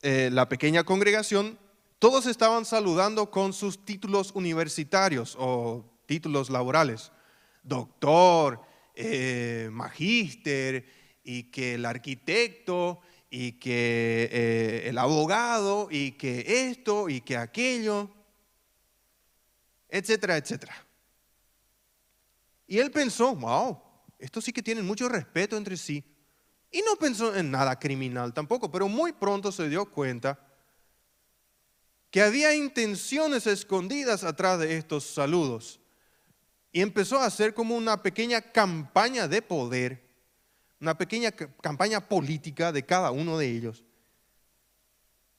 [0.00, 1.58] eh, la pequeña congregación
[2.02, 7.12] todos estaban saludando con sus títulos universitarios o títulos laborales.
[7.62, 8.60] Doctor,
[8.96, 10.84] eh, magíster,
[11.22, 12.98] y que el arquitecto,
[13.30, 18.10] y que eh, el abogado, y que esto, y que aquello,
[19.88, 20.74] etcétera, etcétera.
[22.66, 23.80] Y él pensó, wow,
[24.18, 26.02] estos sí que tienen mucho respeto entre sí.
[26.68, 30.48] Y no pensó en nada criminal tampoco, pero muy pronto se dio cuenta
[32.12, 35.80] que había intenciones escondidas atrás de estos saludos.
[36.70, 40.06] Y empezó a hacer como una pequeña campaña de poder,
[40.78, 43.82] una pequeña campaña política de cada uno de ellos,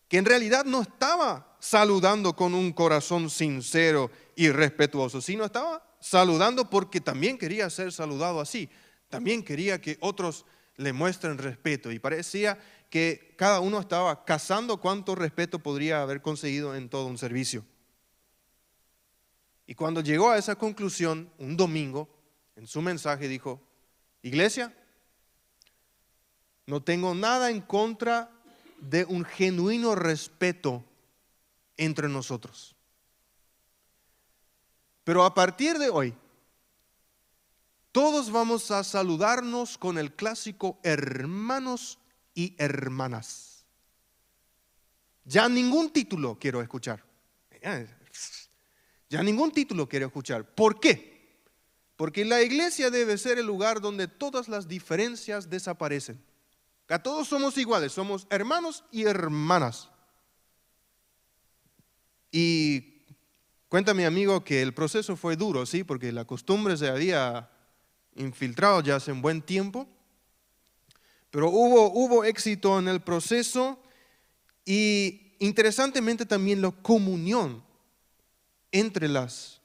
[0.07, 6.71] que en realidad no estaba saludando con un corazón sincero y respetuoso, sino estaba saludando
[6.71, 8.67] porque también quería ser saludado así,
[9.09, 10.43] también quería que otros
[10.77, 12.57] le muestren respeto y parecía
[12.93, 17.65] que cada uno estaba cazando cuánto respeto podría haber conseguido en todo un servicio.
[19.65, 22.07] Y cuando llegó a esa conclusión, un domingo,
[22.55, 23.59] en su mensaje dijo,
[24.21, 24.77] iglesia,
[26.67, 28.29] no tengo nada en contra
[28.79, 30.83] de un genuino respeto
[31.77, 32.75] entre nosotros.
[35.03, 36.13] Pero a partir de hoy,
[37.91, 41.97] todos vamos a saludarnos con el clásico hermanos
[42.33, 43.65] y hermanas.
[45.25, 47.03] Ya ningún título quiero escuchar.
[49.09, 50.43] Ya ningún título quiero escuchar.
[50.53, 51.13] ¿Por qué?
[51.95, 56.21] Porque la iglesia debe ser el lugar donde todas las diferencias desaparecen.
[56.87, 59.89] Que todos somos iguales, somos hermanos y hermanas.
[62.31, 63.05] Y
[63.69, 67.49] cuenta mi amigo que el proceso fue duro, sí, porque la costumbre se había
[68.15, 69.87] infiltrado ya hace un buen tiempo.
[71.33, 73.81] Pero hubo, hubo éxito en el proceso
[74.65, 77.63] y interesantemente también la comunión
[78.71, 79.59] entre las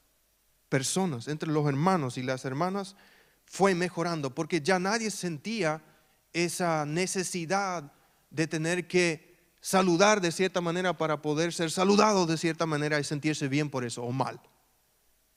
[0.70, 2.96] personas, entre los hermanos y las hermanas,
[3.44, 5.82] fue mejorando, porque ya nadie sentía
[6.32, 7.92] esa necesidad
[8.30, 13.04] de tener que saludar de cierta manera para poder ser saludado de cierta manera y
[13.04, 14.40] sentirse bien por eso o mal.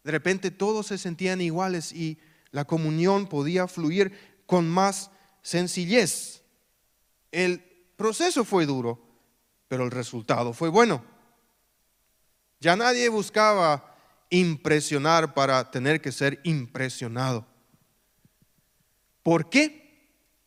[0.05, 2.19] De repente todos se sentían iguales y
[2.51, 6.41] la comunión podía fluir con más sencillez.
[7.31, 7.59] El
[7.95, 8.99] proceso fue duro,
[9.67, 11.03] pero el resultado fue bueno.
[12.59, 13.95] Ya nadie buscaba
[14.29, 17.45] impresionar para tener que ser impresionado.
[19.23, 19.81] ¿Por qué?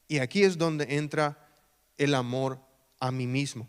[0.08, 1.48] Y aquí es donde entra
[1.98, 2.60] el amor
[3.00, 3.68] a mí mismo.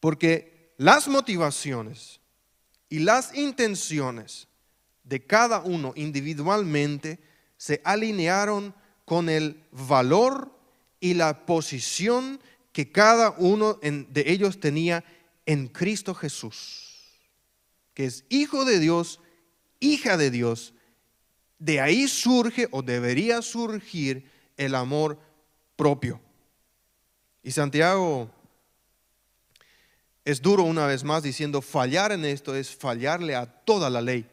[0.00, 2.20] Porque las motivaciones
[2.88, 4.48] y las intenciones
[5.04, 7.18] de cada uno individualmente
[7.56, 8.74] se alinearon
[9.06, 10.50] con el valor
[11.00, 12.38] y la posición
[12.72, 15.02] que cada uno de ellos tenía
[15.46, 16.98] en Cristo Jesús,
[17.94, 19.20] que es hijo de Dios,
[19.80, 20.74] hija de Dios.
[21.58, 25.18] De ahí surge o debería surgir el amor
[25.76, 26.20] propio.
[27.42, 28.28] Y Santiago
[30.24, 34.28] es duro una vez más diciendo, fallar en esto es fallarle a toda la ley.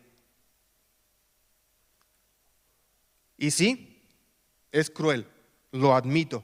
[3.38, 3.92] Y sí,
[4.73, 5.25] es cruel,
[5.71, 6.43] lo admito.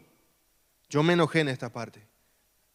[0.87, 2.07] Yo me enojé en esta parte.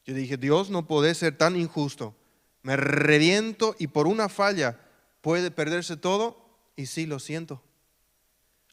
[0.04, 2.14] Yo dije, Dios no puede ser tan injusto.
[2.62, 4.78] Me reviento y por una falla
[5.22, 6.44] puede perderse todo.
[6.76, 7.62] Y sí, lo siento.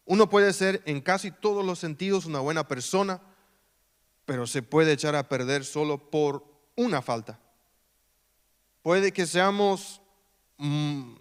[0.05, 3.21] Uno puede ser en casi todos los sentidos una buena persona,
[4.25, 6.43] pero se puede echar a perder solo por
[6.75, 7.39] una falta.
[8.81, 10.01] Puede que seamos
[10.57, 11.13] mm,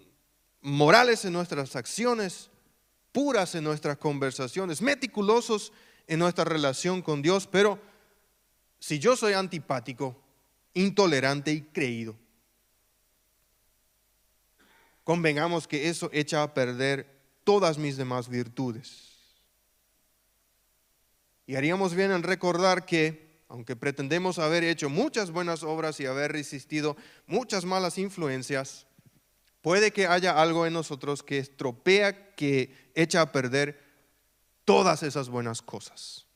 [0.62, 2.50] morales en nuestras acciones,
[3.12, 5.72] puras en nuestras conversaciones, meticulosos
[6.06, 7.78] en nuestra relación con Dios, pero
[8.78, 10.20] si yo soy antipático,
[10.74, 12.16] intolerante y creído,
[15.04, 19.10] convengamos que eso echa a perder todas mis demás virtudes.
[21.46, 26.30] Y haríamos bien en recordar que, aunque pretendemos haber hecho muchas buenas obras y haber
[26.30, 26.96] resistido
[27.26, 28.86] muchas malas influencias,
[29.62, 33.78] Puede que haya algo en nosotros que estropea, que echa a perder
[34.64, 36.26] todas esas buenas cosas.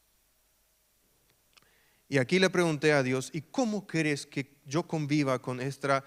[2.09, 6.05] Y aquí le pregunté a Dios, ¿y cómo quieres que yo conviva con esta,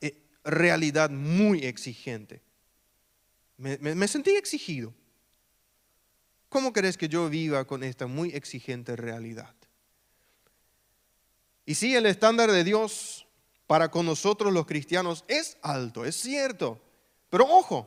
[0.00, 2.42] eh, realidad muy exigente?
[3.56, 4.94] Me, me sentí exigido.
[6.48, 9.54] ¿Cómo querés que yo viva con esta muy exigente realidad?
[11.66, 13.27] Y sí, el estándar de Dios
[13.68, 16.80] para con nosotros los cristianos es alto, es cierto.
[17.28, 17.86] Pero ojo,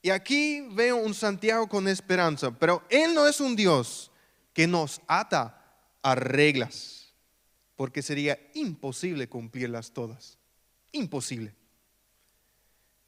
[0.00, 4.10] y aquí veo un Santiago con esperanza, pero Él no es un Dios
[4.54, 5.62] que nos ata
[6.00, 7.12] a reglas,
[7.76, 10.38] porque sería imposible cumplirlas todas.
[10.92, 11.54] Imposible.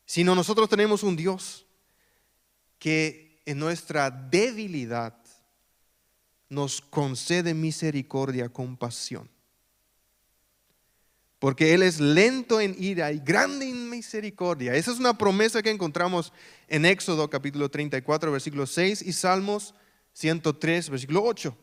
[0.05, 1.65] Sino nosotros tenemos un Dios
[2.79, 5.17] que en nuestra debilidad
[6.51, 9.31] nos concede misericordia, compasión
[11.39, 14.75] porque Él es lento en ira y grande en misericordia.
[14.75, 16.33] Esa es una promesa que encontramos
[16.67, 19.75] en Éxodo capítulo 34, versículo 6 y Salmos
[20.15, 21.57] 103, versículo 8.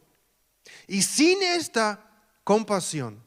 [0.88, 2.10] Y sin esta
[2.44, 3.22] compasión,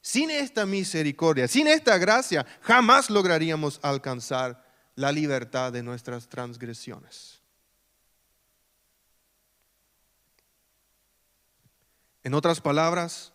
[0.00, 7.40] sin esta misericordia, sin esta gracia, jamás lograríamos alcanzar la libertad de nuestras transgresiones.
[12.24, 13.32] En otras palabras,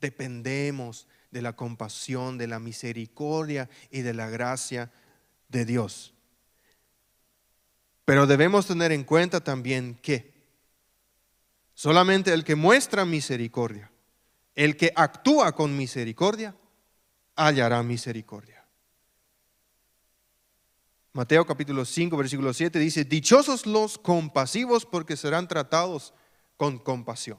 [0.00, 4.92] dependemos de la compasión, de la misericordia y de la gracia
[5.48, 6.14] de Dios.
[8.04, 10.32] Pero debemos tener en cuenta también que
[11.74, 13.90] solamente el que muestra misericordia,
[14.54, 16.54] el que actúa con misericordia,
[17.34, 18.64] hallará misericordia.
[21.14, 26.12] Mateo capítulo 5, versículo 7 dice, dichosos los compasivos porque serán tratados
[26.56, 27.38] con compasión.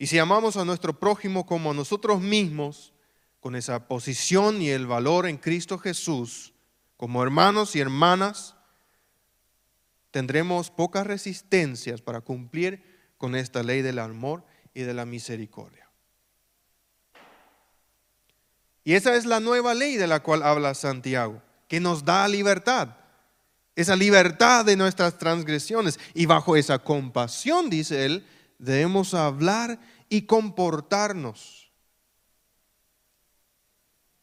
[0.00, 2.94] Y si amamos a nuestro prójimo como a nosotros mismos,
[3.38, 6.54] con esa posición y el valor en Cristo Jesús,
[6.96, 8.56] como hermanos y hermanas,
[10.10, 12.82] tendremos pocas resistencias para cumplir
[13.18, 14.42] con esta ley del amor
[14.72, 15.90] y de la misericordia.
[18.82, 22.96] Y esa es la nueva ley de la cual habla Santiago, que nos da libertad,
[23.76, 26.00] esa libertad de nuestras transgresiones.
[26.14, 28.26] Y bajo esa compasión, dice él,
[28.60, 31.72] debemos hablar y comportarnos.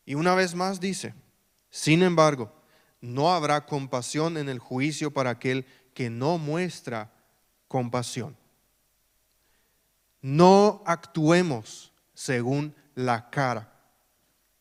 [0.06, 1.14] Y una vez más dice,
[1.70, 2.54] sin embargo,
[3.02, 7.12] no habrá compasión en el juicio para aquel que no muestra
[7.68, 8.38] compasión.
[10.22, 13.74] No actuemos según la cara,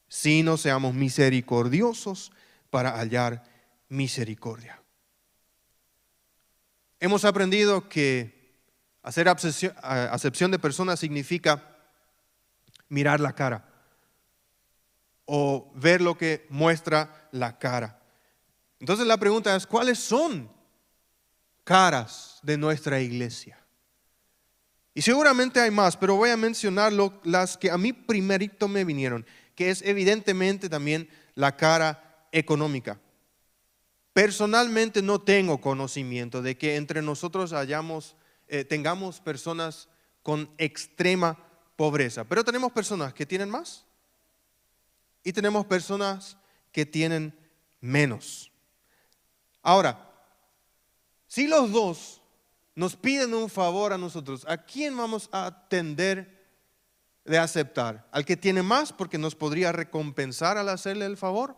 [0.08, 2.32] sino seamos misericordiosos
[2.70, 3.44] para hallar
[3.88, 4.82] misericordia.
[6.98, 8.35] Hemos aprendido que
[9.06, 11.62] hacer acepción de personas significa
[12.88, 13.64] mirar la cara
[15.24, 18.02] o ver lo que muestra la cara.
[18.80, 20.50] Entonces la pregunta es, ¿cuáles son
[21.62, 23.56] caras de nuestra iglesia?
[24.92, 26.92] Y seguramente hay más, pero voy a mencionar
[27.22, 32.98] las que a mí primerito me vinieron, que es evidentemente también la cara económica.
[34.12, 38.16] Personalmente no tengo conocimiento de que entre nosotros hayamos,
[38.48, 39.88] eh, tengamos personas
[40.22, 41.38] con extrema
[41.76, 43.84] pobreza, pero tenemos personas que tienen más
[45.22, 46.36] y tenemos personas
[46.72, 47.36] que tienen
[47.80, 48.50] menos.
[49.62, 50.10] Ahora,
[51.26, 52.22] si los dos
[52.74, 56.46] nos piden un favor a nosotros, ¿a quién vamos a atender
[57.24, 58.06] de aceptar?
[58.12, 61.56] ¿Al que tiene más porque nos podría recompensar al hacerle el favor?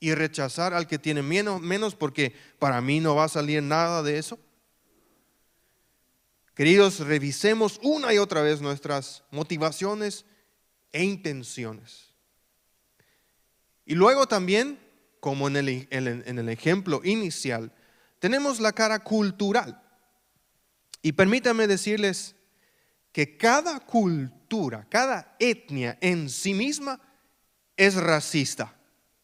[0.00, 4.02] ¿Y rechazar al que tiene menos, menos porque para mí no va a salir nada
[4.02, 4.38] de eso?
[6.58, 10.24] Queridos, revisemos una y otra vez nuestras motivaciones
[10.90, 12.12] e intenciones.
[13.86, 14.76] Y luego también
[15.20, 17.72] como en el, ejemplo inicial,
[18.18, 19.80] tenemos la cara cultural.
[21.00, 22.34] Y permítanme decirles
[23.12, 27.00] que cada cultura, cada etnia en sí misma
[27.76, 28.76] es racista.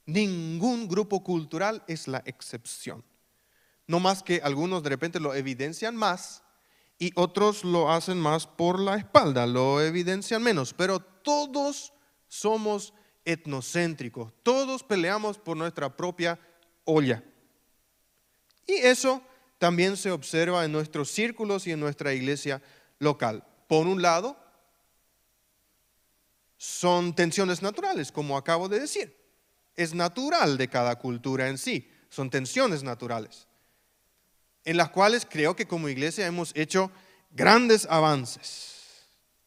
[0.07, 3.03] Ningún grupo cultural es la excepción.
[3.89, 6.44] No más que algunos de repente lo evidencian más
[7.05, 11.93] y otros lo hacen más por la espalda, lo evidencian menos, pero todos
[12.29, 12.95] somos
[13.27, 14.33] etnocéntricos.
[14.43, 16.41] Todos peleamos por nuestra propia
[16.85, 17.23] olla.
[18.67, 19.21] Y eso
[19.59, 22.63] también se observa en nuestros círculos y en nuestra iglesia
[22.99, 23.47] local.
[23.69, 24.39] Por un lado,
[26.57, 29.15] son tensiones naturales, como acabo de decir.
[29.77, 31.91] Es natural de cada cultura en sí.
[32.09, 33.47] Son tensiones naturales,
[34.65, 36.91] en las cuales creo que como iglesia hemos hecho
[37.31, 38.75] grandes avances.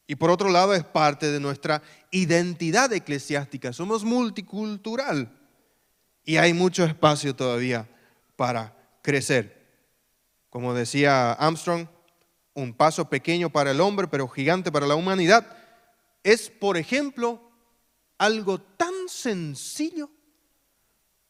[0.06, 3.72] Y por otro lado es parte de nuestra identidad eclesiástica.
[3.72, 5.30] Somos multicultural
[6.24, 7.88] y hay mucho espacio todavía
[8.36, 9.58] para crecer.
[10.48, 11.88] Como decía Armstrong,
[12.54, 15.46] un paso pequeño para el hombre, pero gigante para la humanidad.
[16.22, 17.50] Es, por ejemplo,
[18.16, 20.10] algo tan sencillo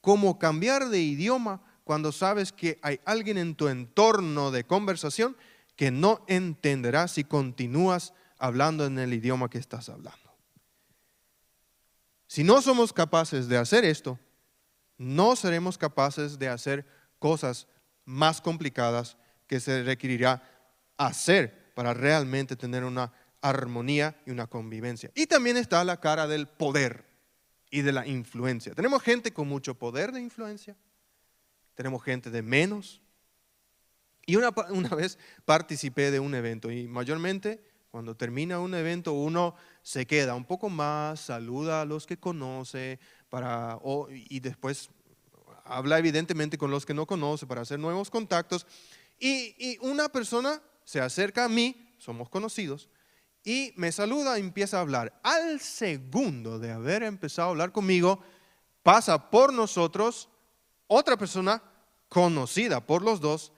[0.00, 5.34] como cambiar de idioma cuando sabes que hay alguien en tu entorno de conversación
[5.74, 10.36] que no entenderá si continúas hablando en el idioma que estás hablando.
[12.26, 14.18] Si no somos capaces de hacer esto,
[14.98, 16.84] no seremos capaces de hacer
[17.18, 17.66] cosas
[18.04, 19.16] más complicadas
[19.46, 20.42] que se requerirá
[20.98, 25.10] hacer para realmente tener una armonía y una convivencia.
[25.14, 27.06] Y también está la cara del poder
[27.70, 28.74] y de la influencia.
[28.74, 30.76] Tenemos gente con mucho poder de influencia,
[31.78, 33.00] tenemos gente de menos.
[34.26, 37.62] Y una, una vez participé de un evento y mayormente
[37.92, 42.98] cuando termina un evento, uno se queda un poco más, saluda a los que conoce
[43.28, 43.78] para,
[44.10, 44.90] y después
[45.64, 48.66] habla evidentemente con los que no conoce para hacer nuevos contactos.
[49.20, 52.88] Y, y una persona se acerca a mí, somos conocidos,
[53.44, 55.20] y me saluda y empieza a hablar.
[55.22, 58.20] Al segundo de haber empezado a hablar conmigo,
[58.82, 60.28] pasa por nosotros
[60.88, 61.62] otra persona
[62.08, 63.52] conocida por los dos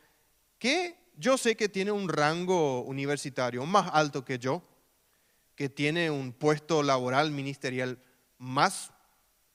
[0.59, 4.63] que yo sé que tiene un rango universitario más alto que yo,
[5.55, 7.99] que tiene un puesto laboral ministerial
[8.39, 8.93] más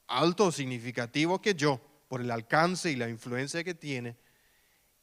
[0.07, 4.15] alto significativo que yo, por el alcance y la influencia que tiene.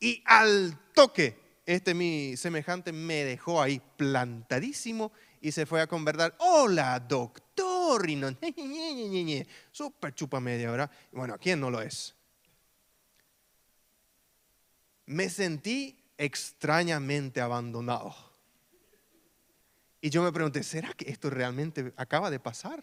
[0.00, 6.34] Y al toque, este mi semejante me dejó ahí plantadísimo y se fue a conversar.
[6.38, 7.52] Hola, doctor
[7.92, 8.28] chorri, no,
[9.72, 10.90] súper chupa media, ¿verdad?
[11.12, 12.14] Bueno, ¿quién no lo es?
[15.12, 18.14] Me sentí extrañamente abandonado.
[20.00, 22.82] Y yo me pregunté, ¿será que esto realmente acaba de pasar?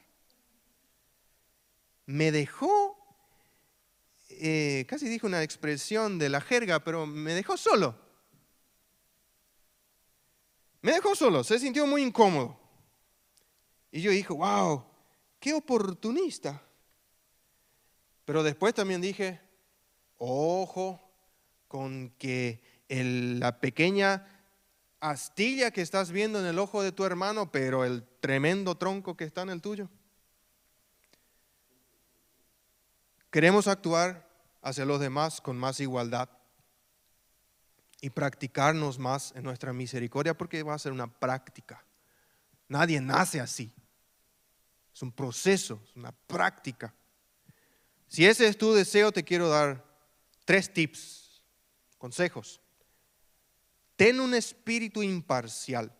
[2.05, 2.97] Me dejó,
[4.30, 7.99] eh, casi dijo una expresión de la jerga, pero me dejó solo.
[10.84, 12.59] Me dejó solo, se sintió muy incómodo.
[13.91, 14.86] Y yo dije, wow,
[15.39, 16.61] qué oportunista.
[18.23, 19.41] Pero después también dije,
[20.19, 21.09] ojo
[21.70, 24.28] con que la pequeña
[24.99, 29.24] astilla que estás viendo en el ojo de tu hermano, pero el tremendo tronco que
[29.24, 29.88] está en el tuyo.
[33.32, 34.28] Queremos actuar
[34.61, 36.30] hacia los demás con más igualdad
[38.01, 41.86] y practicarnos más en nuestra misericordia porque va a ser una práctica.
[42.67, 43.72] Nadie nace así.
[44.93, 46.93] Es un proceso, es una práctica.
[48.07, 49.86] Si ese es tu deseo, te quiero dar
[50.45, 51.28] tres tips,
[52.00, 52.60] consejos.
[53.95, 55.93] Ten un espíritu imparcial.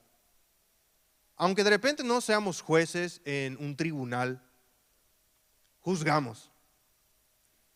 [1.36, 4.42] Aunque de repente no seamos jueces en un tribunal,
[5.82, 6.52] juzgamos.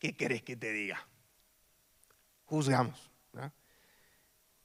[0.00, 1.06] ¿Qué querés que te diga?
[2.46, 3.10] Juzgamos.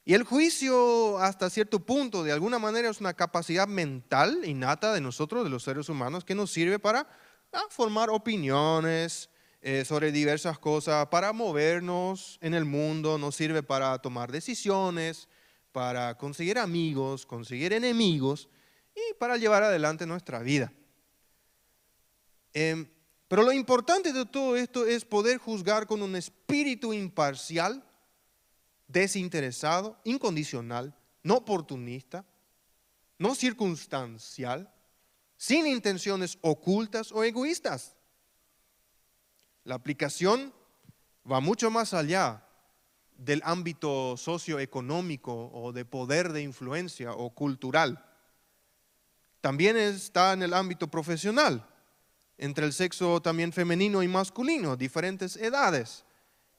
[0.05, 5.01] Y el juicio hasta cierto punto, de alguna manera, es una capacidad mental innata de
[5.01, 7.07] nosotros, de los seres humanos, que nos sirve para
[7.69, 9.29] formar opiniones
[9.61, 15.27] eh, sobre diversas cosas, para movernos en el mundo, nos sirve para tomar decisiones,
[15.71, 18.49] para conseguir amigos, conseguir enemigos
[18.95, 20.71] y para llevar adelante nuestra vida.
[22.53, 22.87] Em,
[23.27, 27.85] pero lo importante de todo esto es poder juzgar con un espíritu imparcial
[28.87, 32.25] desinteresado, incondicional, no oportunista,
[33.17, 34.73] no circunstancial,
[35.37, 37.95] sin intenciones ocultas o egoístas.
[39.69, 40.51] La aplicación
[41.31, 42.43] va mucho más allá
[43.15, 48.03] del ámbito socioeconómico o de poder de influencia o cultural.
[49.41, 51.69] También está en el ámbito profesional,
[52.39, 56.03] entre el sexo también femenino y masculino, diferentes edades,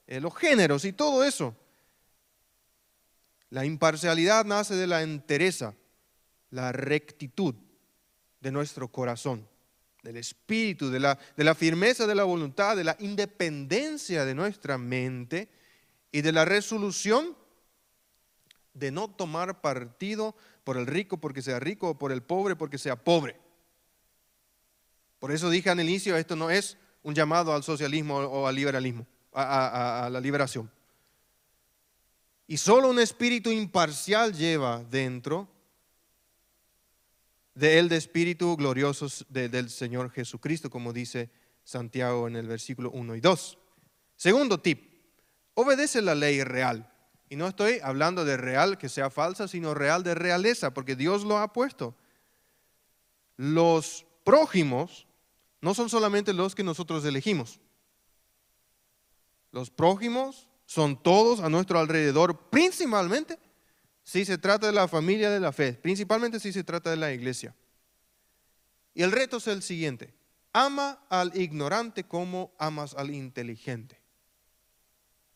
[0.07, 1.53] eh, los géneros y todo eso.
[3.49, 5.73] La imparcialidad nace de la entereza,
[6.49, 7.55] la rectitud
[8.39, 9.50] de nuestro corazón,
[10.03, 14.77] del espíritu, de la, de la firmeza de la voluntad, de la independencia de nuestra
[14.77, 15.49] mente
[16.11, 17.37] y de la resolución
[18.73, 22.77] de no tomar partido por el rico porque sea rico o por el pobre porque
[22.77, 23.39] sea pobre.
[25.19, 29.05] Por eso dije al inicio, esto no es un llamado al socialismo o al liberalismo,
[29.33, 30.71] a la liberación.
[32.47, 35.47] Y solo un espíritu imparcial lleva dentro
[37.53, 41.29] de él de espíritu glorioso del Señor Jesucristo, como dice
[41.63, 43.57] Santiago en el versículo 1 y 2.
[44.15, 44.91] Segundo tip,
[45.53, 46.87] obedece la ley real.
[47.29, 51.23] Y no estoy hablando de real que sea falsa, sino real de realeza, porque Dios
[51.23, 51.95] lo ha puesto.
[53.37, 55.07] Los prójimos
[55.61, 57.59] no son solamente los que nosotros elegimos.
[59.51, 63.37] Los prójimos son todos a nuestro alrededor, principalmente
[64.11, 67.13] si se trata de la familia de la fe, principalmente si se trata de la
[67.13, 67.55] iglesia.
[68.93, 70.13] Y el reto es el siguiente,
[70.51, 74.01] ama al ignorante como amas al inteligente.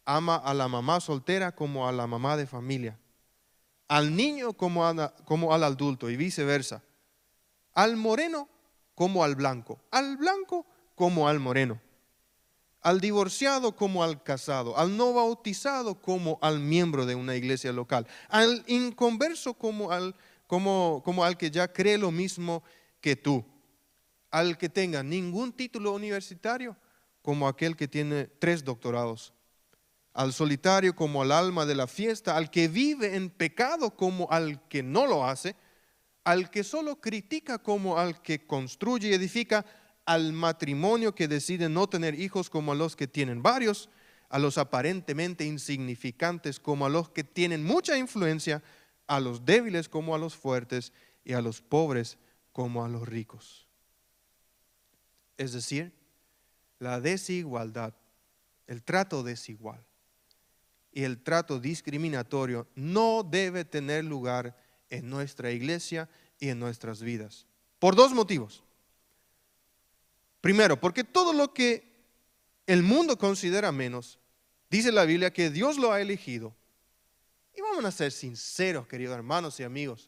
[0.03, 2.99] Ama a la mamá soltera como a la mamá de familia.
[3.87, 4.83] Al niño como,
[5.23, 6.83] como al adulto y viceversa.
[7.75, 8.49] Al moreno
[8.93, 9.79] como al blanco.
[9.89, 10.65] Al blanco
[10.95, 11.79] como al moreno
[12.85, 18.05] al divorciado como al casado, al no bautizado como al miembro de una iglesia local,
[18.29, 20.15] al inconverso como al,
[20.45, 22.63] como, como al que ya cree lo mismo
[23.01, 23.43] que tú,
[24.29, 26.77] al que tenga ningún título universitario
[27.23, 29.33] como aquel que tiene tres doctorados,
[30.13, 34.61] al solitario como al alma de la fiesta, al que vive en pecado como al
[34.67, 35.55] que no lo hace,
[36.23, 39.65] al que solo critica como al que construye y edifica,
[40.05, 43.89] al matrimonio que decide no tener hijos como a los que tienen varios,
[44.29, 48.63] a los aparentemente insignificantes como a los que tienen mucha influencia,
[49.07, 50.93] a los débiles como a los fuertes
[51.23, 52.17] y a los pobres
[52.51, 53.67] como a los ricos.
[55.37, 55.93] Es decir,
[56.79, 57.93] la desigualdad,
[58.67, 59.83] el trato desigual
[60.91, 64.55] y el trato discriminatorio no debe tener lugar
[64.89, 67.47] en nuestra iglesia y en nuestras vidas.
[67.79, 68.63] Por dos motivos.
[70.45, 71.91] Primero, porque todo lo que
[72.67, 74.19] el mundo considera menos,
[74.69, 76.55] dice la Biblia que Dios lo ha elegido.
[77.51, 80.07] Y vamos a ser sinceros, queridos hermanos y amigos.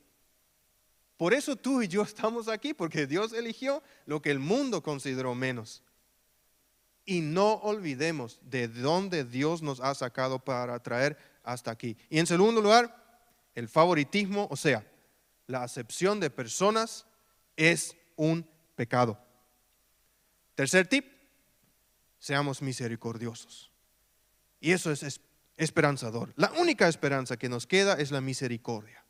[1.17, 5.33] Por eso tú y yo estamos aquí, porque Dios eligió lo que el mundo consideró
[5.33, 5.81] menos.
[7.03, 11.97] Y no olvidemos de dónde Dios nos ha sacado para traer hasta aquí.
[12.11, 13.23] Y en segundo lugar,
[13.55, 14.85] el favoritismo, o sea,
[15.47, 17.07] la acepción de personas
[17.55, 19.25] es un pecado.
[20.57, 21.05] Tercer tip,
[22.17, 23.71] seamos misericordiosos.
[24.59, 25.21] Y eso es
[25.55, 26.33] esperanzador.
[26.35, 29.05] La única esperanza que nos queda es la misericordia.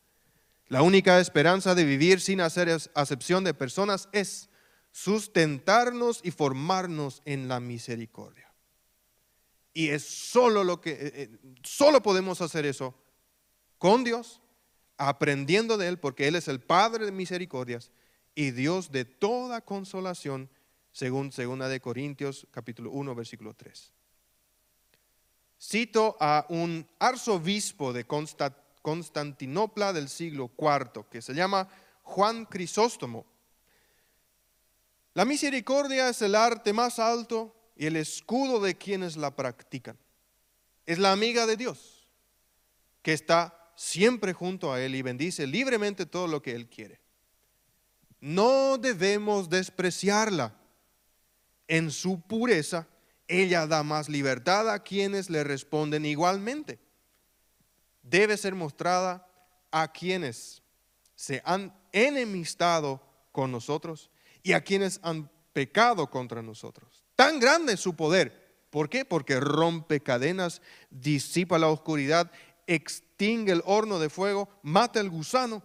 [0.68, 4.50] La única esperanza de vivir sin hacer acepción de personas es
[4.91, 8.54] sustentarnos y formarnos en la misericordia.
[9.74, 12.93] Y es solo lo que eh, eh, solo podemos hacer eso
[13.78, 14.41] con Dios,
[14.98, 17.89] aprendiendo de él porque él es el Padre de misericordias
[18.36, 20.50] y Dios de toda consolación,
[20.98, 23.93] según segunda de Corintios capítulo 1 versículo 3.
[25.62, 28.08] Cito a un arzobispo de
[28.82, 31.70] Constantinopla del siglo IV que se llama
[32.02, 33.28] Juan Crisóstomo.
[35.14, 40.00] La misericordia es el arte más alto y el escudo de quienes la practican.
[40.84, 42.10] Es la amiga de Dios
[43.04, 47.00] que está siempre junto a Él y bendice libremente todo lo que Él quiere.
[48.20, 50.56] No debemos despreciarla.
[51.68, 52.88] En su pureza,
[53.28, 56.80] ella da más libertad a quienes le responden igualmente.
[58.03, 59.28] Debe ser mostrada
[59.72, 60.61] a quienes
[61.15, 63.01] se han enemistado
[63.32, 64.09] con nosotros
[64.43, 67.03] y a quienes han pecado contra nosotros.
[67.15, 68.47] Tan grande es su poder.
[68.70, 69.05] ¿Por qué?
[69.05, 72.32] Porque rompe cadenas, disipa la oscuridad,
[72.68, 75.63] extingue el horno de fuego, mata el gusano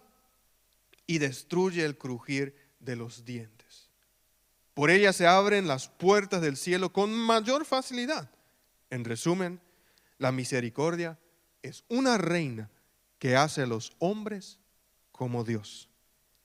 [1.06, 3.61] y destruye el crujir de los dientes.
[4.74, 8.30] Por ella se abren las puertas del cielo con mayor facilidad.
[8.90, 9.60] En resumen,
[10.18, 11.18] la misericordia
[11.62, 12.70] es una reina
[13.18, 14.58] que hace a los hombres
[15.10, 15.88] como Dios.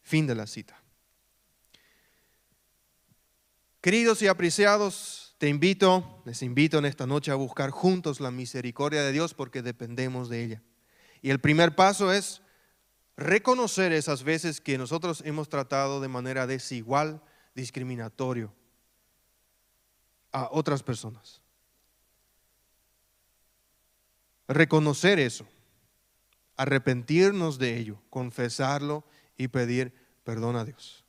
[0.01, 0.81] Fin de la cita.
[3.81, 9.03] Queridos y apreciados, te invito, les invito en esta noche a buscar juntos la misericordia
[9.03, 10.63] de Dios porque dependemos de ella.
[11.21, 12.41] Y el primer paso es
[13.15, 17.21] reconocer esas veces que nosotros hemos tratado de manera desigual,
[17.57, 18.53] discriminatorio
[20.31, 21.41] a otras personas.
[24.47, 25.45] Reconocer eso,
[26.55, 29.03] arrepentirnos de ello, confesarlo
[29.37, 29.91] y pedir
[30.23, 31.03] perdón a Dios.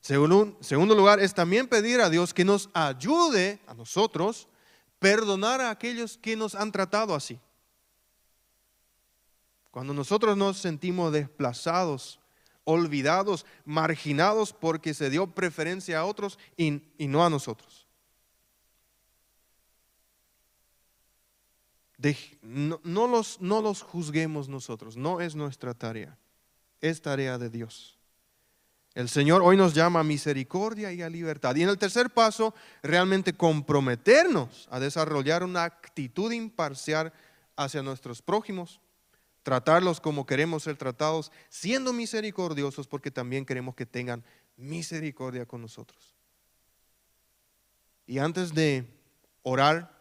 [0.00, 4.48] Segundo, segundo lugar, es también pedir a Dios que nos ayude a nosotros
[5.00, 7.40] perdonar a aquellos que nos han tratado así.
[9.72, 12.20] Cuando nosotros nos sentimos desplazados,
[12.64, 17.86] olvidados, marginados porque se dio preferencia a otros y, no a nosotros.
[22.42, 26.18] no, los, no los juzguemos nosotros, no es nuestra tarea,
[26.82, 27.98] es tarea de Dios.
[28.94, 31.56] El Señor hoy nos llama a misericordia y a libertad.
[31.56, 37.12] Y en el tercer paso, realmente comprometernos a desarrollar una actitud imparcial
[37.56, 38.80] hacia nuestros prójimos
[39.44, 44.24] tratarlos como queremos ser tratados, siendo misericordiosos porque también queremos que tengan
[44.56, 46.16] misericordia con nosotros.
[48.06, 48.86] Y antes de
[49.42, 49.94] orar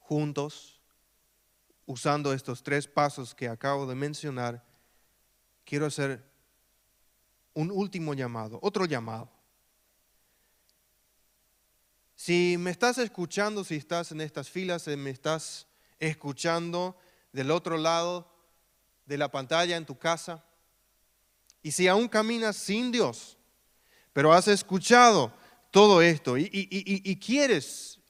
[0.00, 0.80] juntos,
[1.86, 4.64] usando estos tres pasos que acabo de mencionar,
[5.64, 6.24] quiero hacer
[7.54, 9.30] un último llamado, otro llamado.
[12.16, 15.68] Si me estás escuchando, si estás en estas filas, si me estás
[16.00, 16.96] escuchando,
[17.32, 18.30] del otro lado
[19.06, 20.44] de la pantalla en tu casa.
[21.62, 23.36] Y si aún caminas sin Dios,
[24.12, 25.32] pero has escuchado
[25.70, 28.00] todo esto y, quieres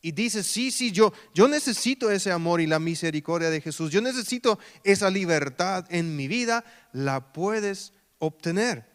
[0.00, 4.02] y dices, sí, sí, yo, yo necesito ese amor y la misericordia de Jesús, yo
[4.02, 8.94] necesito esa libertad en mi vida, la puedes obtener.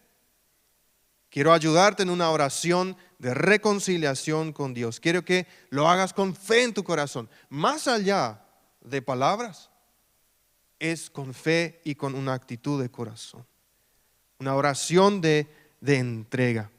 [1.29, 4.99] Quiero ayudarte en una oración de reconciliación con Dios.
[4.99, 8.45] Quiero que lo hagas con fe en tu corazón, más allá
[8.81, 9.68] de palabras,
[10.79, 13.45] es con fe y con una actitud de corazón.
[14.39, 15.47] Una oración de,
[15.81, 16.71] de entrega.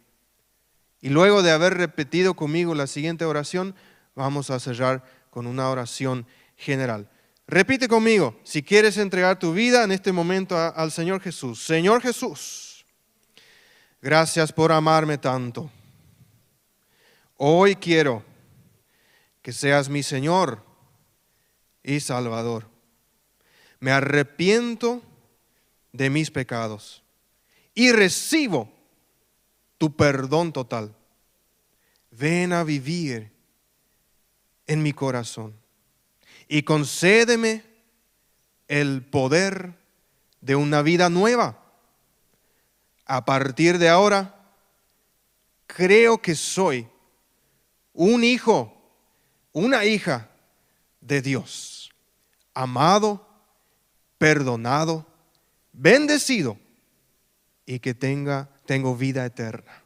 [1.00, 3.74] Y luego de haber repetido conmigo la siguiente oración,
[4.14, 6.26] vamos a cerrar con una oración
[6.56, 7.08] general.
[7.46, 11.64] Repite conmigo, si quieres entregar tu vida en este momento al Señor Jesús.
[11.64, 12.84] Señor Jesús,
[14.00, 15.70] gracias por amarme tanto.
[17.36, 18.22] Hoy quiero
[19.42, 20.62] que seas mi Señor
[21.82, 22.68] y Salvador.
[23.80, 25.02] Me arrepiento
[25.92, 27.02] de mis pecados
[27.74, 28.70] y recibo
[29.78, 30.94] tu perdón total.
[32.10, 33.32] Ven a vivir
[34.66, 35.54] en mi corazón
[36.46, 37.64] y concédeme
[38.68, 39.72] el poder
[40.40, 41.58] de una vida nueva,
[43.04, 44.34] a partir de ahora,
[45.66, 46.88] creo que soy
[47.92, 48.72] un hijo,
[49.52, 50.30] una hija
[51.00, 51.92] de Dios,
[52.54, 53.26] amado,
[54.20, 55.06] perdonado,
[55.72, 56.58] bendecido
[57.64, 59.82] y que tenga, tengo vida eterna.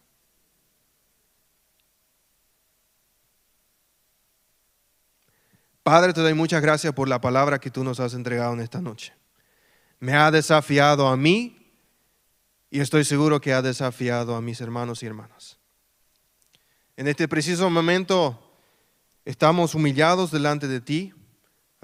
[5.85, 8.81] Padre, te doy muchas gracias por la palabra que tú nos has entregado en esta
[8.81, 9.15] noche.
[10.01, 11.73] Me ha desafiado a mí
[12.71, 15.59] y estoy seguro que ha desafiado a mis hermanos y hermanas.
[16.97, 18.59] En este preciso momento
[19.25, 21.15] estamos humillados delante de ti,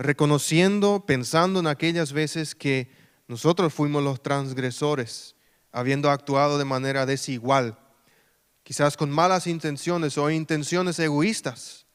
[0.02, 2.90] reconociendo, pensando en aquellas veces que
[3.28, 5.36] nosotros fuimos los transgresores,
[5.72, 7.78] habiendo actuado de manera desigual,
[8.62, 11.86] quizás con malas intenciones o intenciones egoístas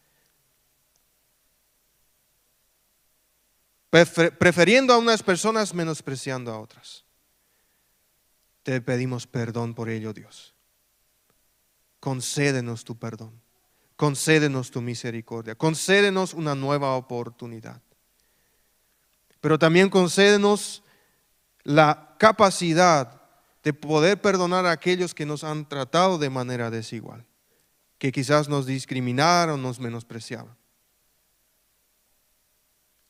[4.39, 7.05] prefiriendo a unas personas menospreciando a otras.
[8.63, 10.53] Te pedimos perdón por ello, Dios.
[11.99, 13.41] Concédenos tu perdón.
[13.95, 15.55] Concédenos tu misericordia.
[15.55, 17.81] Concédenos una nueva oportunidad.
[19.45, 20.81] Pero también concédenos
[21.63, 23.21] la capacidad
[23.63, 27.27] de poder perdonar a aquellos que nos han tratado de manera desigual,
[27.99, 30.57] que quizás nos discriminaron, nos menospreciaban.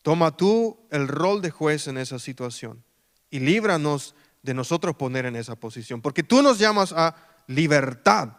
[0.01, 2.83] Toma tú el rol de juez en esa situación
[3.29, 4.13] y líbranos
[4.43, 7.15] de nosotros poner en esa posición, porque tú nos llamas a
[7.47, 8.36] libertad.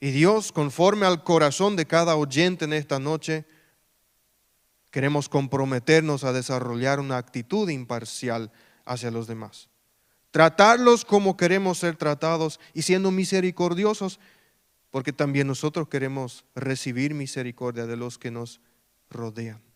[0.00, 3.46] Y Dios, conforme al corazón de cada oyente en esta noche,
[4.90, 8.50] queremos comprometernos a desarrollar una actitud imparcial
[8.84, 9.68] hacia los demás.
[10.30, 14.20] Tratarlos como queremos ser tratados y siendo misericordiosos
[14.90, 18.60] porque también nosotros queremos recibir misericordia de los que nos
[19.08, 19.69] rodean.